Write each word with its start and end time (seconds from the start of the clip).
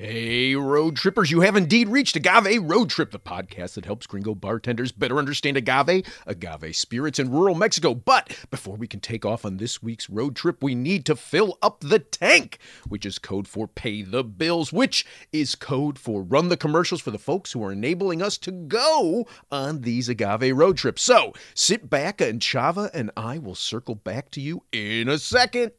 Hey, 0.00 0.54
road 0.54 0.94
trippers, 0.94 1.32
you 1.32 1.40
have 1.40 1.56
indeed 1.56 1.88
reached 1.88 2.14
Agave 2.14 2.62
Road 2.62 2.88
Trip, 2.88 3.10
the 3.10 3.18
podcast 3.18 3.74
that 3.74 3.84
helps 3.84 4.06
gringo 4.06 4.32
bartenders 4.32 4.92
better 4.92 5.18
understand 5.18 5.56
agave, 5.56 6.06
agave 6.24 6.76
spirits 6.76 7.18
in 7.18 7.32
rural 7.32 7.56
Mexico. 7.56 7.96
But 7.96 8.46
before 8.48 8.76
we 8.76 8.86
can 8.86 9.00
take 9.00 9.26
off 9.26 9.44
on 9.44 9.56
this 9.56 9.82
week's 9.82 10.08
road 10.08 10.36
trip, 10.36 10.62
we 10.62 10.76
need 10.76 11.04
to 11.06 11.16
fill 11.16 11.58
up 11.62 11.80
the 11.80 11.98
tank, 11.98 12.58
which 12.86 13.04
is 13.04 13.18
code 13.18 13.48
for 13.48 13.66
pay 13.66 14.02
the 14.02 14.22
bills, 14.22 14.72
which 14.72 15.04
is 15.32 15.56
code 15.56 15.98
for 15.98 16.22
run 16.22 16.48
the 16.48 16.56
commercials 16.56 17.00
for 17.00 17.10
the 17.10 17.18
folks 17.18 17.50
who 17.50 17.64
are 17.64 17.72
enabling 17.72 18.22
us 18.22 18.38
to 18.38 18.52
go 18.52 19.26
on 19.50 19.80
these 19.80 20.08
agave 20.08 20.56
road 20.56 20.76
trips. 20.76 21.02
So 21.02 21.32
sit 21.54 21.90
back 21.90 22.20
and 22.20 22.40
Chava 22.40 22.88
and 22.94 23.10
I 23.16 23.38
will 23.38 23.56
circle 23.56 23.96
back 23.96 24.30
to 24.30 24.40
you 24.40 24.62
in 24.70 25.08
a 25.08 25.18
second. 25.18 25.72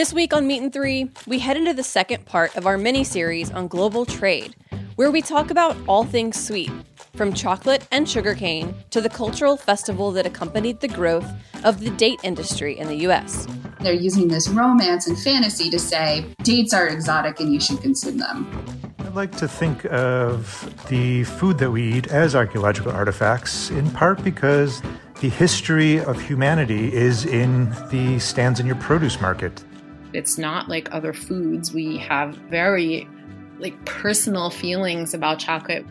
This 0.00 0.14
week 0.14 0.32
on 0.32 0.46
Meat 0.46 0.62
and 0.62 0.72
Three, 0.72 1.10
we 1.26 1.40
head 1.40 1.58
into 1.58 1.74
the 1.74 1.82
second 1.82 2.24
part 2.24 2.56
of 2.56 2.66
our 2.66 2.78
mini 2.78 3.04
series 3.04 3.50
on 3.50 3.68
global 3.68 4.06
trade, 4.06 4.56
where 4.96 5.10
we 5.10 5.20
talk 5.20 5.50
about 5.50 5.76
all 5.86 6.04
things 6.04 6.42
sweet, 6.42 6.70
from 7.14 7.34
chocolate 7.34 7.86
and 7.90 8.08
sugarcane 8.08 8.74
to 8.92 9.02
the 9.02 9.10
cultural 9.10 9.58
festival 9.58 10.10
that 10.12 10.24
accompanied 10.24 10.80
the 10.80 10.88
growth 10.88 11.30
of 11.64 11.80
the 11.80 11.90
date 11.90 12.18
industry 12.22 12.78
in 12.78 12.88
the 12.88 12.96
US. 13.10 13.46
They're 13.80 13.92
using 13.92 14.26
this 14.26 14.48
romance 14.48 15.06
and 15.06 15.18
fantasy 15.20 15.68
to 15.68 15.78
say 15.78 16.24
dates 16.44 16.72
are 16.72 16.88
exotic 16.88 17.38
and 17.38 17.52
you 17.52 17.60
should 17.60 17.82
consume 17.82 18.16
them. 18.16 18.50
I 19.00 19.08
like 19.08 19.36
to 19.36 19.46
think 19.46 19.84
of 19.84 20.74
the 20.88 21.24
food 21.24 21.58
that 21.58 21.70
we 21.70 21.82
eat 21.82 22.06
as 22.06 22.34
archaeological 22.34 22.90
artifacts, 22.90 23.68
in 23.68 23.90
part 23.90 24.24
because 24.24 24.80
the 25.20 25.28
history 25.28 26.00
of 26.00 26.18
humanity 26.18 26.90
is 26.90 27.26
in 27.26 27.68
the 27.90 28.18
stands 28.18 28.60
in 28.60 28.64
your 28.64 28.76
produce 28.76 29.20
market. 29.20 29.62
It's 30.12 30.38
not 30.38 30.68
like 30.68 30.92
other 30.92 31.12
foods. 31.12 31.72
We 31.72 31.98
have 31.98 32.34
very 32.34 33.08
like 33.58 33.84
personal 33.84 34.50
feelings 34.50 35.14
about 35.14 35.38
chocolate. 35.38 35.86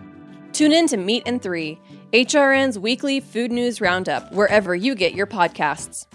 Tune 0.54 0.72
in 0.74 0.88
to 0.88 0.98
Meat 0.98 1.24
and 1.26 1.42
Three, 1.42 1.80
HRN's 2.12 2.78
weekly 2.80 3.20
food 3.20 3.52
news 3.52 3.80
roundup, 3.80 4.32
wherever 4.34 4.76
you 4.76 4.96
get 4.96 5.14
your 5.14 5.28
podcasts. 5.28 6.06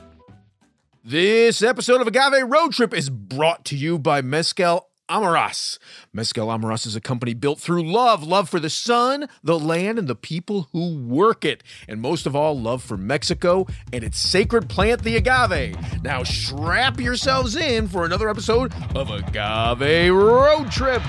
This 1.05 1.62
episode 1.62 2.00
of 2.00 2.06
Agave 2.06 2.48
Road 2.48 2.72
Trip 2.72 2.94
is 2.94 3.10
brought 3.10 3.64
to 3.66 3.77
you 3.77 3.98
by 3.98 4.22
Mezcal 4.22 4.88
Amaras. 5.10 5.78
Mezcal 6.12 6.48
Amaras 6.48 6.86
is 6.86 6.97
a 6.97 7.00
company 7.00 7.34
built 7.34 7.60
through 7.60 7.83
love 7.83 8.22
love 8.22 8.48
for 8.48 8.58
the 8.58 8.70
sun, 8.70 9.28
the 9.42 9.58
land, 9.58 9.98
and 9.98 10.08
the 10.08 10.14
people 10.14 10.69
who 10.72 10.98
work 10.98 11.44
it. 11.44 11.62
And 11.86 12.00
most 12.00 12.27
of 12.27 12.34
all, 12.34 12.58
love 12.58 12.83
for 12.83 12.97
Mexico 12.97 13.66
and 13.92 14.02
its 14.02 14.19
sacred 14.19 14.69
plant, 14.69 15.02
the 15.02 15.16
agave. 15.16 15.77
Now, 16.02 16.22
strap 16.22 16.98
yourselves 17.00 17.55
in 17.56 17.88
for 17.88 18.05
another 18.05 18.30
episode 18.30 18.72
of 18.94 19.10
Agave 19.10 20.10
Road 20.14 20.70
Trip. 20.70 21.02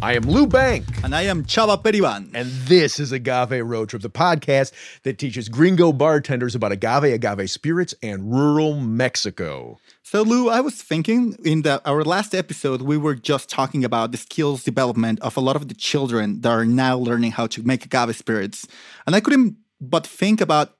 I 0.00 0.14
am 0.14 0.22
Lou 0.22 0.46
Bank. 0.46 0.84
And 1.02 1.12
I 1.12 1.22
am 1.22 1.44
Chava 1.44 1.82
Periban. 1.82 2.30
And 2.32 2.48
this 2.68 3.00
is 3.00 3.10
Agave 3.10 3.66
Road 3.66 3.88
Trip, 3.88 4.00
the 4.00 4.08
podcast 4.08 4.70
that 5.02 5.18
teaches 5.18 5.48
gringo 5.48 5.92
bartenders 5.92 6.54
about 6.54 6.70
agave, 6.70 7.12
agave 7.12 7.50
spirits, 7.50 7.96
and 8.00 8.30
rural 8.30 8.78
Mexico. 8.78 9.76
So, 10.04 10.22
Lou, 10.22 10.50
I 10.50 10.60
was 10.60 10.80
thinking 10.80 11.36
in 11.44 11.62
the, 11.62 11.82
our 11.84 12.04
last 12.04 12.32
episode, 12.32 12.82
we 12.82 12.96
were 12.96 13.16
just 13.16 13.50
talking 13.50 13.84
about 13.84 14.12
the 14.12 14.18
skills 14.18 14.62
development 14.62 15.18
of 15.18 15.36
a 15.36 15.40
lot 15.40 15.56
of 15.56 15.66
the 15.66 15.74
children 15.74 16.42
that 16.42 16.50
are 16.50 16.64
now 16.64 16.96
learning 16.96 17.32
how 17.32 17.48
to 17.48 17.64
make 17.64 17.84
agave 17.84 18.14
spirits. 18.14 18.68
And 19.04 19.16
I 19.16 19.20
couldn't 19.20 19.56
but 19.80 20.06
think 20.06 20.40
about 20.40 20.77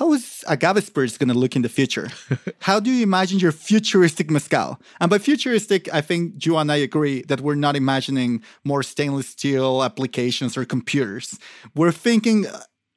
how 0.00 0.14
is 0.14 0.42
agave 0.48 0.82
spirits 0.82 1.18
going 1.18 1.28
to 1.28 1.34
look 1.34 1.54
in 1.54 1.60
the 1.60 1.68
future? 1.68 2.08
how 2.60 2.80
do 2.80 2.90
you 2.90 3.02
imagine 3.02 3.38
your 3.38 3.52
futuristic 3.52 4.30
mezcal? 4.30 4.80
And 4.98 5.10
by 5.10 5.18
futuristic, 5.18 5.92
I 5.92 6.00
think 6.00 6.46
you 6.46 6.56
and 6.56 6.72
I 6.72 6.76
agree 6.76 7.20
that 7.28 7.42
we're 7.42 7.54
not 7.54 7.76
imagining 7.76 8.42
more 8.64 8.82
stainless 8.82 9.28
steel 9.28 9.84
applications 9.84 10.56
or 10.56 10.64
computers. 10.64 11.38
We're 11.74 11.92
thinking 11.92 12.46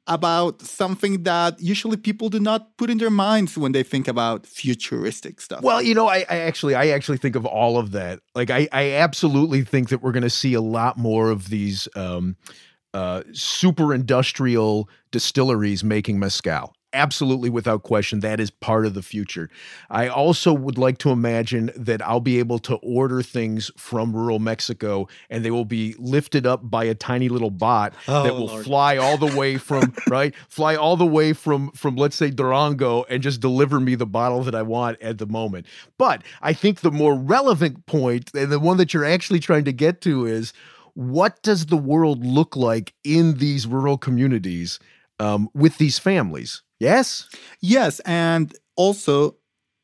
about 0.06 0.62
something 0.62 1.24
that 1.24 1.60
usually 1.60 1.98
people 1.98 2.30
do 2.30 2.40
not 2.40 2.74
put 2.78 2.88
in 2.88 2.96
their 2.96 3.10
minds 3.10 3.58
when 3.58 3.72
they 3.72 3.82
think 3.82 4.08
about 4.08 4.46
futuristic 4.46 5.42
stuff. 5.42 5.60
Well, 5.62 5.82
you 5.82 5.94
know, 5.94 6.08
I, 6.08 6.24
I 6.30 6.38
actually, 6.38 6.74
I 6.74 6.88
actually 6.88 7.18
think 7.18 7.36
of 7.36 7.44
all 7.44 7.76
of 7.76 7.90
that. 7.90 8.20
Like, 8.34 8.48
I, 8.48 8.66
I 8.72 8.92
absolutely 8.92 9.62
think 9.62 9.90
that 9.90 10.00
we're 10.00 10.12
going 10.12 10.22
to 10.22 10.30
see 10.30 10.54
a 10.54 10.62
lot 10.62 10.96
more 10.96 11.28
of 11.28 11.50
these. 11.50 11.86
Um, 11.94 12.36
uh, 12.94 13.24
super 13.32 13.92
industrial 13.92 14.88
distilleries 15.10 15.82
making 15.82 16.20
mezcal. 16.20 16.72
Absolutely, 16.94 17.50
without 17.50 17.82
question, 17.82 18.20
that 18.20 18.38
is 18.40 18.50
part 18.50 18.86
of 18.86 18.94
the 18.94 19.02
future. 19.02 19.50
I 19.90 20.08
also 20.08 20.52
would 20.52 20.78
like 20.78 20.98
to 20.98 21.10
imagine 21.10 21.70
that 21.76 22.00
I'll 22.00 22.20
be 22.20 22.38
able 22.38 22.58
to 22.60 22.76
order 22.76 23.20
things 23.22 23.70
from 23.76 24.14
rural 24.14 24.38
Mexico 24.38 25.08
and 25.28 25.44
they 25.44 25.50
will 25.50 25.64
be 25.64 25.94
lifted 25.98 26.46
up 26.46 26.70
by 26.70 26.84
a 26.84 26.94
tiny 26.94 27.28
little 27.28 27.50
bot 27.50 27.94
Oh, 28.08 28.22
that 28.22 28.32
will 28.34 28.46
Lord. 28.46 28.64
fly 28.64 28.96
all 28.96 29.18
the 29.18 29.36
way 29.36 29.58
from, 29.58 29.94
right? 30.08 30.32
Fly 30.48 30.76
all 30.76 30.96
the 30.96 31.04
way 31.04 31.32
from, 31.32 31.70
from, 31.72 31.96
let's 31.96 32.16
say, 32.16 32.30
Durango 32.30 33.02
and 33.10 33.22
just 33.22 33.40
deliver 33.40 33.80
me 33.80 33.96
the 33.96 34.06
bottle 34.06 34.42
that 34.44 34.54
I 34.54 34.62
want 34.62 35.00
at 35.02 35.18
the 35.18 35.26
moment. 35.26 35.66
But 35.98 36.22
I 36.42 36.52
think 36.52 36.80
the 36.80 36.92
more 36.92 37.14
relevant 37.16 37.86
point 37.86 38.30
and 38.34 38.52
the 38.52 38.60
one 38.60 38.76
that 38.76 38.94
you're 38.94 39.04
actually 39.04 39.40
trying 39.40 39.64
to 39.64 39.72
get 39.72 40.00
to 40.02 40.26
is 40.26 40.52
what 40.94 41.42
does 41.42 41.66
the 41.66 41.76
world 41.76 42.24
look 42.24 42.54
like 42.54 42.94
in 43.02 43.38
these 43.38 43.66
rural 43.66 43.98
communities 43.98 44.78
um, 45.18 45.48
with 45.54 45.78
these 45.78 45.98
families? 45.98 46.62
Yes. 46.78 47.28
Yes, 47.60 48.00
and 48.00 48.54
also 48.76 49.36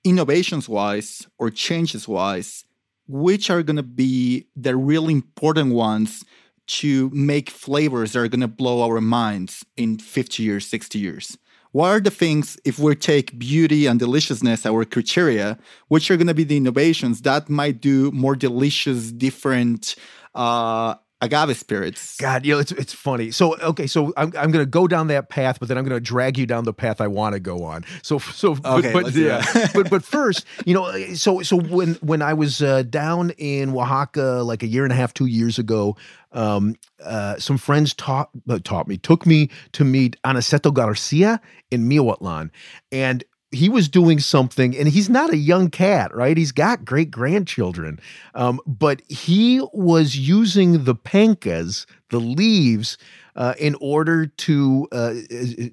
innovations 0.05 0.69
wise 0.69 1.27
or 1.39 1.51
changes 1.51 2.09
wise, 2.09 2.65
which 3.07 3.51
are 3.51 3.63
going 3.63 3.77
to 3.77 3.83
be 3.83 4.47
the 4.57 4.77
really 4.77 5.13
important 5.15 5.75
ones 5.75 6.25
to 6.67 7.11
make 7.13 7.51
flavors 7.51 8.13
that 8.13 8.21
are 8.21 8.29
going 8.29 8.41
to 8.41 8.49
blow 8.49 8.83
our 8.83 9.01
minds 9.01 9.65
in 9.77 9.99
50 9.99 10.43
years, 10.43 10.67
60 10.67 10.99
years? 10.99 11.37
What 11.73 11.89
are 11.89 12.01
the 12.01 12.11
things, 12.11 12.57
if 12.65 12.79
we 12.79 12.95
take 12.97 13.39
beauty 13.39 13.87
and 13.87 13.99
deliciousness, 13.99 14.67
our 14.67 14.85
criteria, 14.85 15.59
which 15.89 16.11
are 16.11 16.17
going 16.17 16.27
to 16.27 16.35
be 16.35 16.45
the 16.45 16.57
innovations 16.57 17.23
that 17.23 17.49
might 17.49 17.81
do 17.81 18.11
more 18.13 18.35
delicious, 18.35 19.13
different 19.13 19.95
uh, 20.35 20.95
agave 21.23 21.57
spirits? 21.57 22.17
God, 22.17 22.45
you 22.45 22.55
know, 22.55 22.61
it's 22.61 22.73
it's 22.73 22.93
funny. 22.93 23.31
So 23.31 23.57
okay, 23.59 23.87
so 23.87 24.13
I'm 24.17 24.33
I'm 24.37 24.51
gonna 24.51 24.67
go 24.67 24.87
down 24.87 25.09
that 25.09 25.29
path, 25.29 25.59
but 25.61 25.69
then 25.69 25.79
I'm 25.79 25.85
gonna 25.85 26.01
drag 26.01 26.39
you 26.39 26.47
down 26.47 26.65
the 26.65 26.73
path 26.73 27.01
I 27.01 27.07
want 27.07 27.35
to 27.35 27.41
go 27.41 27.65
on. 27.65 27.85
So 28.03 28.19
so 28.19 28.57
Okay, 28.65 28.93
but, 28.93 29.05
but 29.05 29.15
yeah, 29.15 29.45
but 29.75 29.91
but 29.91 30.05
first, 30.05 30.45
you 30.65 30.75
know, 30.75 30.91
so 31.15 31.43
so 31.43 31.57
when 31.57 31.95
when 31.97 32.23
I 32.23 32.35
was 32.35 32.63
uh, 32.63 32.83
down 32.83 33.31
in 33.31 33.71
Oaxaca 33.71 34.43
like 34.45 34.63
a 34.63 34.67
year 34.67 34.85
and 34.85 34.93
a 34.93 34.97
half, 34.97 35.15
two 35.15 35.27
years 35.27 35.59
ago, 35.59 35.97
um, 36.33 36.77
uh, 37.05 37.39
some 37.39 37.59
friends 37.59 37.95
taught 37.95 38.31
uh, 38.49 38.59
taught 38.63 38.89
me, 38.89 38.97
took 38.97 39.27
me 39.27 39.51
to 39.73 39.85
meet 39.85 40.17
Aniceto 40.23 40.73
Garcia 40.73 41.41
in 41.71 41.89
Miahuatlan, 41.89 42.51
and 42.93 43.25
he 43.53 43.69
was 43.69 43.89
doing 43.89 44.21
something, 44.21 44.77
and 44.77 44.89
he's 44.89 45.09
not 45.09 45.33
a 45.33 45.37
young 45.37 45.71
cat, 45.71 46.15
right? 46.15 46.37
He's 46.37 46.53
got 46.53 46.85
great 46.85 47.11
grandchildren, 47.11 47.99
um, 48.35 48.61
but 48.67 49.03
he 49.09 49.61
was 49.73 50.17
using 50.17 50.85
the 50.85 50.95
pencas, 50.95 51.87
the 52.11 52.21
leaves, 52.21 52.97
uh, 53.35 53.55
in 53.59 53.77
order 53.81 54.27
to 54.27 54.87
uh, 54.93 55.15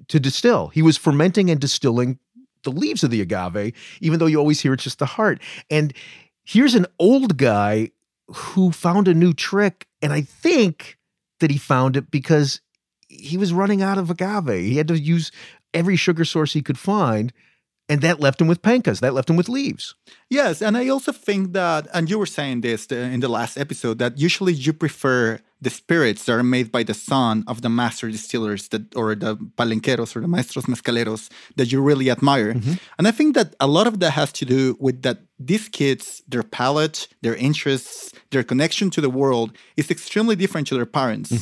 to 0.08 0.20
distill. 0.20 0.68
He 0.68 0.82
was 0.82 0.96
fermenting 0.96 1.50
and 1.50 1.60
distilling 1.60 2.18
the 2.64 2.70
leaves 2.70 3.04
of 3.04 3.10
the 3.10 3.20
agave, 3.20 3.74
even 4.00 4.18
though 4.18 4.26
you 4.26 4.38
always 4.38 4.60
hear 4.60 4.72
it's 4.72 4.84
just 4.84 4.98
the 4.98 5.06
heart. 5.06 5.40
And 5.70 5.92
here's 6.44 6.74
an 6.74 6.86
old 6.98 7.36
guy 7.36 7.90
who 8.26 8.72
found 8.72 9.06
a 9.06 9.14
new 9.14 9.32
trick, 9.32 9.86
and 10.02 10.12
I 10.12 10.22
think 10.22 10.98
that 11.38 11.50
he 11.52 11.58
found 11.58 11.96
it 11.96 12.10
because 12.10 12.60
he 13.08 13.36
was 13.36 13.52
running 13.52 13.82
out 13.82 13.98
of 13.98 14.10
agave. 14.10 14.64
He 14.64 14.76
had 14.76 14.88
to 14.88 14.98
use 14.98 15.30
every 15.72 15.96
sugar 15.96 16.24
source 16.24 16.52
he 16.52 16.62
could 16.62 16.78
find, 16.78 17.32
and 17.88 18.00
that 18.02 18.20
left 18.20 18.40
him 18.40 18.48
with 18.48 18.60
pencas. 18.62 19.00
That 19.00 19.14
left 19.14 19.30
him 19.30 19.36
with 19.36 19.48
leaves. 19.48 19.94
Yes, 20.28 20.60
and 20.60 20.76
I 20.76 20.88
also 20.88 21.12
think 21.12 21.52
that, 21.54 21.88
and 21.94 22.10
you 22.10 22.18
were 22.18 22.26
saying 22.26 22.60
this 22.60 22.86
uh, 22.90 22.96
in 22.96 23.20
the 23.20 23.28
last 23.28 23.56
episode, 23.56 23.98
that 23.98 24.18
usually 24.18 24.52
you 24.52 24.72
prefer 24.72 25.38
the 25.60 25.70
spirits 25.70 26.24
that 26.24 26.32
are 26.32 26.42
made 26.42 26.70
by 26.70 26.84
the 26.84 26.94
son 26.94 27.42
of 27.46 27.62
the 27.62 27.68
master 27.68 28.10
distillers 28.10 28.68
that, 28.68 28.94
or 28.94 29.14
the 29.14 29.36
palenqueros 29.56 30.14
or 30.14 30.20
the 30.20 30.28
maestros 30.28 30.66
mezcaleros 30.66 31.30
that 31.56 31.72
you 31.72 31.80
really 31.82 32.10
admire. 32.10 32.50
And 32.98 33.08
I 33.08 33.10
think 33.10 33.34
that 33.34 33.54
a 33.58 33.66
lot 33.66 33.86
of 33.86 33.98
that 34.00 34.10
has 34.12 34.30
to 34.32 34.44
do 34.44 34.76
with 34.78 35.02
that 35.02 35.18
these 35.40 35.68
kids, 35.68 36.22
their 36.28 36.42
palate, 36.44 37.08
their 37.22 37.34
interests, 37.34 38.12
their 38.30 38.44
connection 38.44 38.90
to 38.90 39.00
the 39.00 39.10
world 39.10 39.56
is 39.76 39.90
extremely 39.90 40.36
different 40.36 40.68
to 40.68 40.74
their 40.74 40.86
parents. 40.86 41.32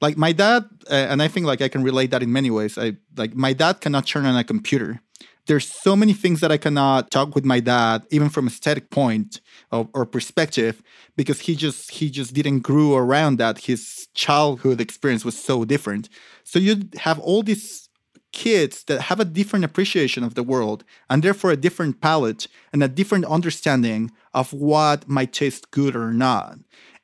Like 0.00 0.16
my 0.16 0.32
dad, 0.32 0.64
uh, 0.88 0.94
and 1.10 1.20
I 1.20 1.28
think 1.28 1.46
like 1.46 1.60
I 1.60 1.68
can 1.68 1.82
relate 1.82 2.10
that 2.12 2.22
in 2.22 2.32
many 2.32 2.50
ways. 2.50 2.78
I 2.78 2.96
like 3.16 3.34
my 3.34 3.52
dad 3.52 3.80
cannot 3.80 4.06
turn 4.06 4.24
on 4.26 4.36
a 4.36 4.44
computer, 4.44 5.00
there's 5.46 5.68
so 5.68 5.96
many 5.96 6.12
things 6.12 6.40
that 6.40 6.52
I 6.52 6.56
cannot 6.56 7.10
talk 7.10 7.34
with 7.34 7.44
my 7.44 7.60
dad, 7.60 8.04
even 8.10 8.28
from 8.28 8.46
aesthetic 8.46 8.90
point 8.90 9.40
or, 9.72 9.88
or 9.94 10.06
perspective, 10.06 10.82
because 11.16 11.40
he 11.40 11.54
just 11.54 11.90
he 11.90 12.10
just 12.10 12.34
didn't 12.34 12.60
grow 12.60 12.96
around 12.96 13.38
that. 13.38 13.60
His 13.60 14.08
childhood 14.14 14.80
experience 14.80 15.24
was 15.24 15.38
so 15.38 15.64
different. 15.64 16.08
So 16.44 16.58
you 16.58 16.88
have 16.98 17.18
all 17.18 17.42
these 17.42 17.88
kids 18.32 18.84
that 18.84 19.02
have 19.02 19.18
a 19.18 19.24
different 19.24 19.64
appreciation 19.64 20.22
of 20.22 20.34
the 20.34 20.42
world 20.42 20.84
and 21.08 21.22
therefore 21.22 21.50
a 21.50 21.56
different 21.56 22.00
palate 22.00 22.46
and 22.72 22.82
a 22.82 22.88
different 22.88 23.24
understanding 23.24 24.10
of 24.34 24.52
what 24.52 25.08
might 25.08 25.32
taste 25.32 25.70
good 25.72 25.96
or 25.96 26.12
not. 26.12 26.58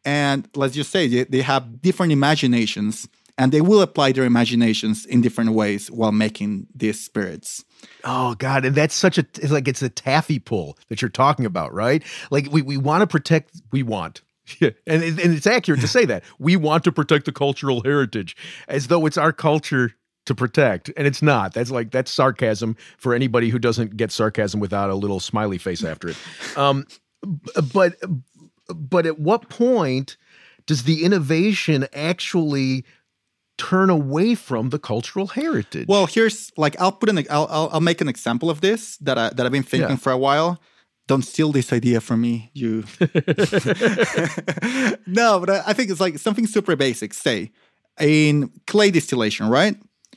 And 0.05 0.49
let's 0.55 0.75
just 0.75 0.93
say 0.93 1.09
they, 1.09 1.25
they 1.25 1.43
have 1.43 1.83
different 1.83 2.12
imaginations 2.12 3.09
and 3.38 3.53
they 3.53 3.61
will 3.61 3.83
apply 3.83 4.12
their 4.12 4.25
imaginations 4.25 5.05
in 5.05 5.21
different 5.21 5.53
ways 5.53 5.91
while 5.91 6.12
making 6.12 6.67
these 6.75 7.03
spirits. 7.03 7.65
Oh 8.05 8.35
God, 8.35 8.65
and 8.65 8.75
that's 8.75 8.94
such 8.94 9.19
a 9.19 9.27
it's 9.35 9.50
like 9.50 9.69
it's 9.69 9.83
a 9.83 9.88
taffy 9.88 10.38
pull 10.38 10.79
that 10.88 11.03
you're 11.03 11.09
talking 11.09 11.44
about, 11.44 11.73
right? 11.75 12.03
Like 12.31 12.49
we 12.50 12.62
we 12.62 12.77
want 12.77 13.03
to 13.03 13.06
protect, 13.06 13.61
we 13.73 13.83
want. 13.83 14.23
Yeah, 14.61 14.71
and 14.87 15.03
and 15.03 15.19
it's 15.19 15.47
accurate 15.47 15.81
to 15.81 15.88
say 15.88 16.05
that 16.06 16.23
we 16.38 16.56
want 16.56 16.85
to 16.85 16.93
protect 16.93 17.27
the 17.27 17.33
cultural 17.33 17.83
heritage 17.83 18.37
as 18.69 18.88
though 18.88 19.06
it's 19.06 19.19
our 19.19 19.33
culture 19.33 19.93
to 20.27 20.35
protect, 20.35 20.91
and 20.97 21.06
it's 21.06 21.23
not. 21.23 21.55
That's 21.55 21.71
like 21.71 21.91
that's 21.91 22.11
sarcasm 22.11 22.77
for 22.99 23.15
anybody 23.15 23.49
who 23.50 23.59
doesn't 23.59 23.97
get 23.97 24.11
sarcasm 24.11 24.61
without 24.61 24.91
a 24.91 24.94
little 24.94 25.21
smiley 25.21 25.59
face 25.59 25.85
after 25.85 26.09
it. 26.09 26.17
Um, 26.56 26.87
but 27.75 27.97
but 28.69 29.05
at 29.05 29.19
what 29.19 29.50
point 29.50 30.17
does 30.65 30.85
the 30.85 31.05
innovation 31.05 31.87
actually 31.93 32.85
turn 33.58 33.91
away 33.91 34.35
from 34.35 34.70
the 34.70 34.79
cultural 34.79 35.29
heritage. 35.29 35.87
Well, 35.88 36.06
here's 36.06 36.53
like 36.56 36.79
I'll 36.81 36.93
put 36.93 37.08
an 37.08 37.19
I'll 37.31 37.47
I'll, 37.50 37.70
I'll 37.73 37.81
make 37.81 38.00
an 38.00 38.08
example 38.08 38.50
of 38.50 38.61
this 38.61 38.97
that 38.99 39.19
I 39.19 39.31
that 39.31 39.47
I've 39.47 39.53
been 39.53 39.62
thinking 39.62 39.91
yeah. 39.91 39.97
for 39.97 40.12
a 40.12 40.19
while. 40.19 40.61
Don't 41.08 41.23
steal 41.23 41.53
this 41.53 41.73
idea 41.73 42.00
from 42.00 42.20
me, 42.20 42.50
you. 42.53 42.82
no, 45.06 45.38
but 45.38 45.50
I 45.50 45.73
think 45.73 45.91
it's 45.91 46.00
like 46.00 46.19
something 46.19 46.49
super 46.49 46.75
basic. 46.75 47.14
Say 47.14 47.53
in 48.00 48.50
clay 48.67 48.91
distillation, 48.91 49.49
right? 49.49 49.76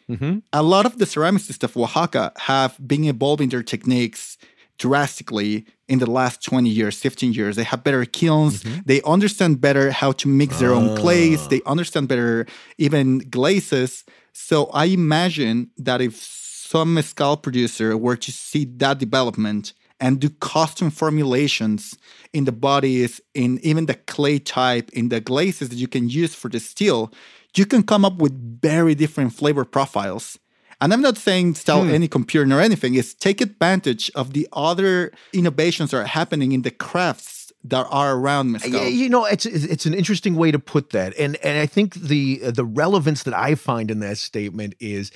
Mm-hmm. 0.09 0.39
A 0.53 0.63
lot 0.63 0.85
of 0.85 0.97
the 0.97 1.05
ceramicists 1.05 1.63
of 1.63 1.77
Oaxaca 1.77 2.31
have 2.37 2.75
been 2.85 3.03
evolving 3.03 3.49
their 3.49 3.61
techniques 3.61 4.37
drastically 4.79 5.65
in 5.87 5.99
the 5.99 6.09
last 6.09 6.43
20 6.43 6.69
years, 6.69 6.97
15 6.97 7.33
years. 7.33 7.55
They 7.55 7.63
have 7.63 7.83
better 7.83 8.03
kilns. 8.05 8.63
Mm-hmm. 8.63 8.79
They 8.85 9.01
understand 9.03 9.61
better 9.61 9.91
how 9.91 10.13
to 10.13 10.27
mix 10.27 10.59
their 10.59 10.71
own 10.71 10.97
clays. 10.97 11.47
They 11.49 11.61
ah. 11.65 11.71
understand 11.71 12.07
better 12.07 12.47
even 12.77 13.19
glazes. 13.29 14.05
So 14.33 14.65
I 14.73 14.85
imagine 14.85 15.69
that 15.77 16.01
if 16.01 16.15
some 16.15 16.93
mezcal 16.93 17.37
producer 17.37 17.97
were 17.97 18.15
to 18.17 18.31
see 18.31 18.65
that 18.77 18.99
development 18.99 19.73
and 19.99 20.19
do 20.19 20.29
custom 20.29 20.89
formulations 20.89 21.97
in 22.31 22.45
the 22.45 22.51
bodies, 22.51 23.19
in 23.33 23.59
even 23.63 23.85
the 23.85 23.95
clay 23.95 24.39
type, 24.39 24.89
in 24.93 25.09
the 25.09 25.19
glazes 25.19 25.69
that 25.69 25.75
you 25.75 25.87
can 25.87 26.07
use 26.07 26.33
for 26.33 26.47
the 26.47 26.59
steel, 26.59 27.11
you 27.55 27.65
can 27.65 27.83
come 27.83 28.05
up 28.05 28.17
with 28.17 28.61
very 28.61 28.95
different 28.95 29.33
flavor 29.33 29.65
profiles 29.65 30.39
and 30.81 30.93
I'm 30.93 31.01
not 31.01 31.17
saying 31.17 31.55
sell 31.55 31.83
hmm. 31.83 31.89
any 31.89 32.07
computer 32.07 32.57
or 32.57 32.61
anything, 32.61 32.95
is 32.95 33.13
take 33.13 33.41
advantage 33.41 34.09
of 34.15 34.33
the 34.33 34.47
other 34.53 35.11
innovations 35.33 35.91
that 35.91 35.97
are 35.97 36.05
happening 36.05 36.51
in 36.51 36.61
the 36.61 36.71
crafts 36.71 37.51
that 37.63 37.85
are 37.89 38.15
around 38.15 38.51
mezcal. 38.53 38.71
Yeah, 38.71 38.87
you 38.87 39.09
know, 39.09 39.25
it's 39.25 39.45
it's 39.45 39.85
an 39.85 39.93
interesting 39.93 40.35
way 40.35 40.51
to 40.51 40.59
put 40.59 40.91
that, 40.91 41.13
and 41.17 41.35
and 41.37 41.59
I 41.59 41.65
think 41.65 41.95
the 41.95 42.37
the 42.37 42.65
relevance 42.65 43.23
that 43.23 43.33
I 43.33 43.55
find 43.55 43.91
in 43.91 43.99
that 43.99 44.17
statement 44.17 44.75
is, 44.79 45.11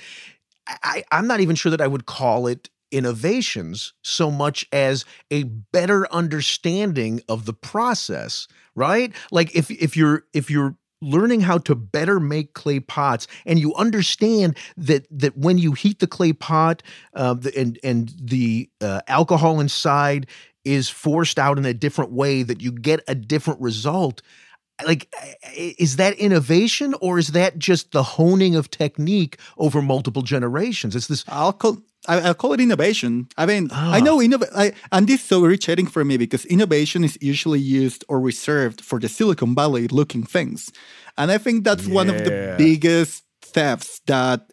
I, 0.66 1.04
I'm 1.10 1.26
not 1.26 1.40
even 1.40 1.56
sure 1.56 1.70
that 1.70 1.80
I 1.80 1.86
would 1.86 2.06
call 2.06 2.46
it 2.46 2.68
innovations 2.90 3.92
so 4.02 4.30
much 4.30 4.64
as 4.72 5.04
a 5.30 5.42
better 5.42 6.10
understanding 6.12 7.20
of 7.28 7.44
the 7.44 7.52
process 7.52 8.46
right 8.76 9.12
like 9.32 9.52
if 9.56 9.68
if 9.68 9.96
you're 9.96 10.22
if 10.32 10.48
you're 10.48 10.76
learning 11.04 11.40
how 11.40 11.58
to 11.58 11.74
better 11.74 12.18
make 12.18 12.54
clay 12.54 12.80
pots 12.80 13.26
and 13.46 13.58
you 13.58 13.74
understand 13.74 14.56
that 14.76 15.06
that 15.10 15.36
when 15.36 15.58
you 15.58 15.72
heat 15.72 15.98
the 15.98 16.06
clay 16.06 16.32
pot 16.32 16.82
uh, 17.14 17.34
the, 17.34 17.56
and 17.58 17.78
and 17.84 18.12
the 18.20 18.68
uh, 18.80 19.00
alcohol 19.08 19.60
inside 19.60 20.26
is 20.64 20.88
forced 20.88 21.38
out 21.38 21.58
in 21.58 21.66
a 21.66 21.74
different 21.74 22.10
way 22.10 22.42
that 22.42 22.60
you 22.62 22.72
get 22.72 23.00
a 23.06 23.14
different 23.14 23.60
result 23.60 24.22
like 24.84 25.12
is 25.56 25.96
that 25.96 26.14
innovation 26.14 26.94
or 27.00 27.18
is 27.18 27.28
that 27.28 27.58
just 27.58 27.92
the 27.92 28.02
honing 28.02 28.56
of 28.56 28.70
technique 28.70 29.38
over 29.56 29.80
multiple 29.80 30.22
generations? 30.22 30.96
It's 30.96 31.06
this 31.06 31.24
i'll 31.28 31.52
I, 32.06 32.20
will 32.20 32.34
call 32.34 32.52
it 32.52 32.60
innovation. 32.60 33.28
I 33.36 33.46
mean. 33.46 33.68
I 33.72 34.00
ah. 34.00 34.04
know 34.04 34.20
innovation, 34.20 34.74
and 34.92 35.06
this 35.06 35.20
is 35.20 35.26
so 35.26 35.44
irritating 35.44 35.86
for 35.86 36.04
me 36.04 36.16
because 36.16 36.44
innovation 36.46 37.04
is 37.04 37.18
usually 37.20 37.60
used 37.60 38.04
or 38.08 38.20
reserved 38.20 38.80
for 38.80 38.98
the 38.98 39.08
Silicon 39.08 39.54
Valley 39.54 39.88
looking 39.88 40.22
things, 40.22 40.70
and 41.16 41.30
I 41.30 41.38
think 41.38 41.64
that's 41.64 41.86
yeah. 41.86 41.94
one 41.94 42.10
of 42.10 42.24
the 42.24 42.54
biggest 42.58 43.24
thefts 43.42 44.00
that 44.06 44.50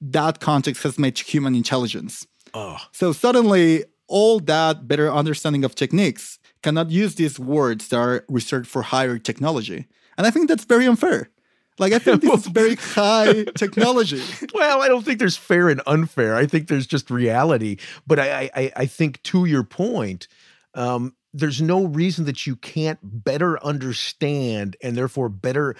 that 0.00 0.40
context 0.40 0.82
has 0.82 0.98
made 0.98 1.16
to 1.16 1.24
human 1.24 1.54
intelligence. 1.54 2.26
Oh. 2.54 2.78
So 2.92 3.12
suddenly, 3.12 3.84
all 4.08 4.40
that 4.40 4.88
better 4.88 5.10
understanding 5.10 5.64
of 5.64 5.74
techniques 5.74 6.38
cannot 6.62 6.90
use 6.90 7.14
these 7.14 7.38
words 7.38 7.88
that 7.88 7.96
are 7.96 8.24
reserved 8.28 8.68
for 8.68 8.82
higher 8.82 9.18
technology, 9.18 9.86
and 10.16 10.26
I 10.26 10.30
think 10.30 10.48
that's 10.48 10.64
very 10.64 10.86
unfair. 10.86 11.30
Like 11.78 11.92
I 11.92 11.98
think 11.98 12.20
this 12.22 12.40
is 12.40 12.46
very 12.52 12.76
high 12.76 13.44
technology. 13.56 14.22
Well, 14.54 14.82
I 14.82 14.88
don't 14.88 15.04
think 15.04 15.18
there's 15.18 15.36
fair 15.36 15.68
and 15.68 15.80
unfair. 15.86 16.36
I 16.36 16.46
think 16.46 16.68
there's 16.68 16.86
just 16.86 17.10
reality. 17.10 17.78
But 18.06 18.18
I, 18.18 18.50
I, 18.54 18.72
I 18.76 18.86
think 18.86 19.22
to 19.24 19.44
your 19.46 19.64
point, 19.64 20.28
um, 20.74 21.14
there's 21.32 21.62
no 21.62 21.86
reason 21.86 22.26
that 22.26 22.46
you 22.46 22.56
can't 22.56 22.98
better 23.02 23.62
understand 23.64 24.76
and 24.82 24.96
therefore 24.96 25.28
better 25.30 25.74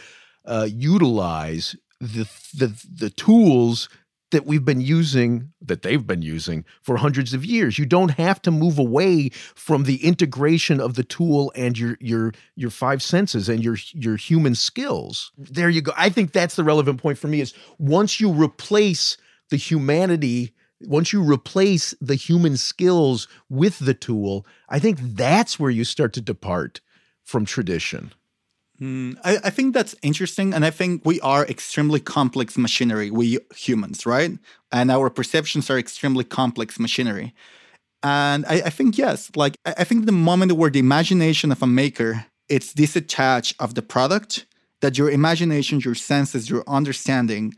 uh, 0.47 0.69
utilize 0.71 1.77
the 2.01 2.29
the 2.55 2.75
the 2.91 3.11
tools 3.11 3.89
that 4.33 4.45
we've 4.47 4.65
been 4.65 4.81
using, 4.81 5.53
that 5.61 5.83
they've 5.83 6.07
been 6.07 6.23
using 6.23 6.65
for 6.83 6.97
hundreds 6.97 7.33
of 7.33 7.45
years. 7.45 7.79
You 7.79 7.87
don't 7.87 8.11
have 8.13 8.43
to 8.43 8.51
move 8.51 8.79
away 8.79 9.29
from 9.31 9.85
the 9.85 10.05
integration 10.05 10.81
of 10.81 10.95
the 10.95 11.05
tool 11.05 11.53
and 11.55 11.79
your 11.79 11.97
your 12.01 12.33
your 12.57 12.71
five 12.71 13.03
senses 13.03 13.49
and 13.49 13.63
your 13.63 13.77
your 13.93 14.17
human 14.17 14.55
skills. 14.55 15.31
There 15.39 15.71
you 15.71 15.83
go. 15.83 15.93
I 15.97 16.09
think 16.09 16.33
that's 16.33 16.57
the 16.57 16.65
relevant 16.65 17.01
point 17.01 17.19
for 17.19 17.29
me 17.29 17.41
is 17.41 17.55
once 17.79 18.21
you 18.21 18.33
replace 18.33 19.17
the 19.51 19.57
humanity 19.57 20.55
once 20.85 21.13
you 21.13 21.23
replace 21.23 21.95
the 22.01 22.17
human 22.17 22.57
skills 22.57 23.29
with 23.49 23.79
the 23.79 23.95
tool, 23.95 24.45
I 24.69 24.79
think 24.79 24.99
that's 25.01 25.59
where 25.59 25.71
you 25.71 25.85
start 25.85 26.13
to 26.15 26.21
depart 26.21 26.81
from 27.23 27.45
tradition. 27.45 28.13
Mm, 28.83 29.17
I, 29.23 29.39
I, 29.45 29.51
think 29.51 29.75
that's 29.75 29.95
interesting. 30.03 30.53
And 30.53 30.65
I 30.65 30.71
think 30.71 31.03
we 31.05 31.21
are 31.21 31.47
extremely 31.47 32.01
complex 32.01 32.59
machinery, 32.59 33.13
we 33.13 33.39
humans, 33.55 34.05
right? 34.07 34.33
And 34.73 34.91
our 34.91 35.09
perceptions 35.09 35.71
are 35.71 35.79
extremely 35.79 36.25
complex 36.25 36.81
machinery. 36.81 37.33
And 38.03 38.45
I, 38.47 38.63
I 38.67 38.71
think, 38.71 38.99
yes, 38.99 39.31
like 39.37 39.55
I, 39.65 39.85
think 39.85 40.07
the 40.07 40.13
moment 40.13 40.53
where 40.53 40.71
the 40.71 40.81
imagination 40.81 41.53
of 41.53 41.63
a 41.63 41.67
maker 41.67 42.27
it's 42.49 42.75
disattached 42.75 43.55
of 43.61 43.77
the 43.77 43.83
product, 43.83 44.47
that 44.81 44.99
your 44.99 45.11
imagination, 45.11 45.79
your 45.81 45.95
senses, 45.95 46.51
your 46.51 46.65
understanding 46.67 47.55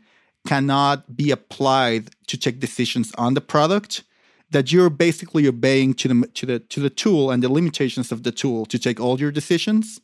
cannot 0.47 1.17
be 1.17 1.31
applied 1.31 2.11
to 2.27 2.37
take 2.37 2.59
decisions 2.59 3.11
on 3.17 3.33
the 3.33 3.41
product 3.41 4.03
that 4.51 4.71
you're 4.71 4.91
basically 4.91 5.47
obeying 5.47 5.95
to 5.95 6.07
the 6.07 6.27
to 6.35 6.45
the 6.45 6.59
to 6.59 6.79
the 6.79 6.89
tool 6.89 7.31
and 7.31 7.41
the 7.41 7.51
limitations 7.51 8.11
of 8.11 8.21
the 8.21 8.31
tool 8.31 8.65
to 8.67 8.77
take 8.77 8.99
all 8.99 9.19
your 9.19 9.31
decisions 9.31 9.99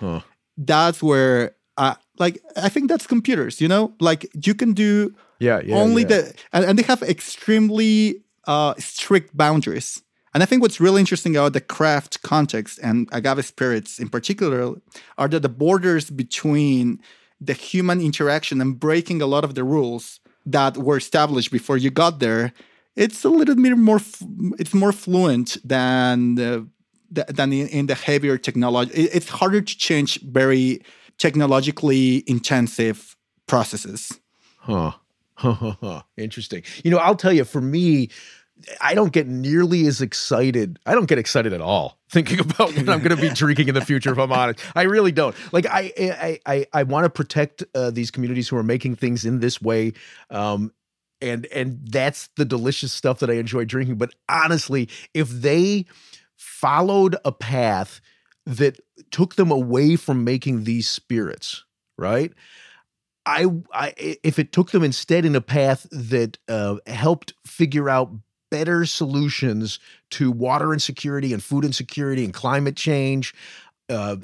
huh 0.00 0.20
that's 0.56 1.02
where 1.02 1.54
uh, 1.76 1.94
like 2.18 2.40
I 2.56 2.68
think 2.68 2.88
that's 2.88 3.06
computers, 3.06 3.60
you 3.60 3.68
know? 3.68 3.94
Like 4.00 4.30
you 4.34 4.54
can 4.54 4.72
do 4.72 5.14
yeah, 5.38 5.60
yeah 5.64 5.76
only 5.76 6.02
yeah. 6.02 6.08
the 6.08 6.34
and, 6.52 6.64
and, 6.64 6.78
they 6.78 6.82
have 6.84 7.02
extremely 7.02 8.22
uh, 8.46 8.74
strict 8.78 9.36
boundaries. 9.36 10.02
And 10.32 10.42
I 10.42 10.46
think 10.46 10.62
what's 10.62 10.80
really 10.80 11.00
interesting 11.00 11.36
about 11.36 11.52
the 11.52 11.60
craft 11.60 12.22
context 12.22 12.80
and 12.82 13.08
agave 13.12 13.44
spirits 13.44 14.00
in 14.00 14.08
particular 14.08 14.74
are 15.16 15.28
that 15.28 15.40
the 15.40 15.48
borders 15.48 16.10
between 16.10 17.00
the 17.40 17.52
human 17.52 18.00
interaction 18.00 18.60
and 18.60 18.78
breaking 18.78 19.22
a 19.22 19.26
lot 19.26 19.44
of 19.44 19.54
the 19.54 19.64
rules 19.64 20.20
that 20.46 20.76
were 20.76 20.96
established 20.96 21.50
before 21.50 21.76
you 21.76 21.90
got 21.90 22.18
there 22.18 22.52
it's 22.96 23.24
a 23.24 23.28
little 23.28 23.56
bit 23.56 23.76
more 23.76 24.00
it's 24.58 24.74
more 24.74 24.92
fluent 24.92 25.56
than 25.64 26.36
the 26.36 26.66
than 27.10 27.52
in, 27.52 27.68
in 27.68 27.86
the 27.86 27.94
heavier 27.94 28.38
technology. 28.38 28.92
It's 28.94 29.28
harder 29.28 29.60
to 29.60 29.78
change 29.78 30.20
very 30.22 30.82
technologically 31.18 32.24
intensive 32.26 33.16
processes. 33.46 34.20
Huh. 34.58 34.92
Interesting. 36.16 36.62
You 36.82 36.90
know, 36.90 36.98
I'll 36.98 37.16
tell 37.16 37.32
you, 37.32 37.44
for 37.44 37.60
me, 37.60 38.10
I 38.80 38.94
don't 38.94 39.12
get 39.12 39.26
nearly 39.26 39.86
as 39.86 40.00
excited. 40.00 40.78
I 40.86 40.94
don't 40.94 41.06
get 41.06 41.18
excited 41.18 41.52
at 41.52 41.60
all 41.60 41.98
thinking 42.08 42.40
about 42.40 42.74
what 42.74 42.88
I'm 42.88 43.00
going 43.00 43.10
to 43.10 43.16
be 43.16 43.28
drinking 43.34 43.68
in 43.68 43.74
the 43.74 43.84
future. 43.84 44.12
If 44.12 44.18
I'm 44.18 44.32
honest, 44.32 44.60
I 44.74 44.82
really 44.82 45.12
don't. 45.12 45.34
Like 45.52 45.66
I, 45.66 45.92
I, 45.98 46.40
I, 46.46 46.66
I 46.72 46.82
want 46.84 47.04
to 47.04 47.10
protect 47.10 47.64
uh, 47.74 47.90
these 47.90 48.10
communities 48.10 48.48
who 48.48 48.56
are 48.56 48.62
making 48.62 48.96
things 48.96 49.24
in 49.24 49.40
this 49.40 49.60
way, 49.60 49.92
um, 50.30 50.72
and 51.20 51.46
and 51.46 51.80
that's 51.88 52.28
the 52.36 52.44
delicious 52.44 52.92
stuff 52.92 53.18
that 53.20 53.30
I 53.30 53.34
enjoy 53.34 53.64
drinking. 53.64 53.96
But 53.96 54.14
honestly, 54.28 54.88
if 55.14 55.28
they 55.28 55.86
followed 56.44 57.16
a 57.24 57.32
path 57.32 58.00
that 58.46 58.78
took 59.10 59.36
them 59.36 59.50
away 59.50 59.96
from 59.96 60.24
making 60.24 60.64
these 60.64 60.88
spirits, 60.88 61.64
right? 61.96 62.32
I, 63.26 63.46
I 63.72 63.94
if 63.96 64.38
it 64.38 64.52
took 64.52 64.70
them 64.70 64.84
instead 64.84 65.24
in 65.24 65.34
a 65.34 65.40
path 65.40 65.86
that 65.90 66.36
uh, 66.48 66.76
helped 66.86 67.32
figure 67.46 67.88
out 67.88 68.12
better 68.50 68.84
solutions 68.84 69.80
to 70.10 70.30
water 70.30 70.72
insecurity 70.72 71.32
and 71.32 71.42
food 71.42 71.64
insecurity 71.64 72.24
and 72.24 72.34
climate 72.34 72.76
change, 72.76 73.34
uh, 73.88 74.16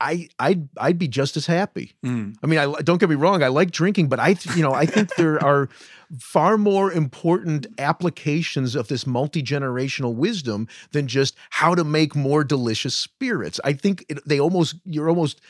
I 0.00 0.28
I'd 0.38 0.68
I'd 0.78 0.98
be 0.98 1.08
just 1.08 1.36
as 1.36 1.46
happy. 1.46 1.92
Mm. 2.04 2.36
I 2.42 2.46
mean, 2.46 2.58
I 2.58 2.80
don't 2.82 2.98
get 2.98 3.10
me 3.10 3.16
wrong, 3.16 3.42
I 3.42 3.48
like 3.48 3.70
drinking, 3.70 4.08
but 4.08 4.18
I 4.18 4.36
you 4.56 4.62
know 4.62 4.72
I 4.72 4.86
think 4.86 5.14
there 5.16 5.42
are 5.44 5.68
far 6.18 6.56
more 6.56 6.90
important 6.90 7.66
applications 7.78 8.74
of 8.74 8.88
this 8.88 9.06
multi 9.06 9.42
generational 9.42 10.14
wisdom 10.14 10.66
than 10.92 11.06
just 11.06 11.36
how 11.50 11.74
to 11.74 11.84
make 11.84 12.16
more 12.16 12.42
delicious 12.42 12.96
spirits. 12.96 13.60
I 13.64 13.74
think 13.74 14.04
it, 14.08 14.26
they 14.26 14.40
almost 14.40 14.76
you're 14.84 15.08
almost 15.08 15.40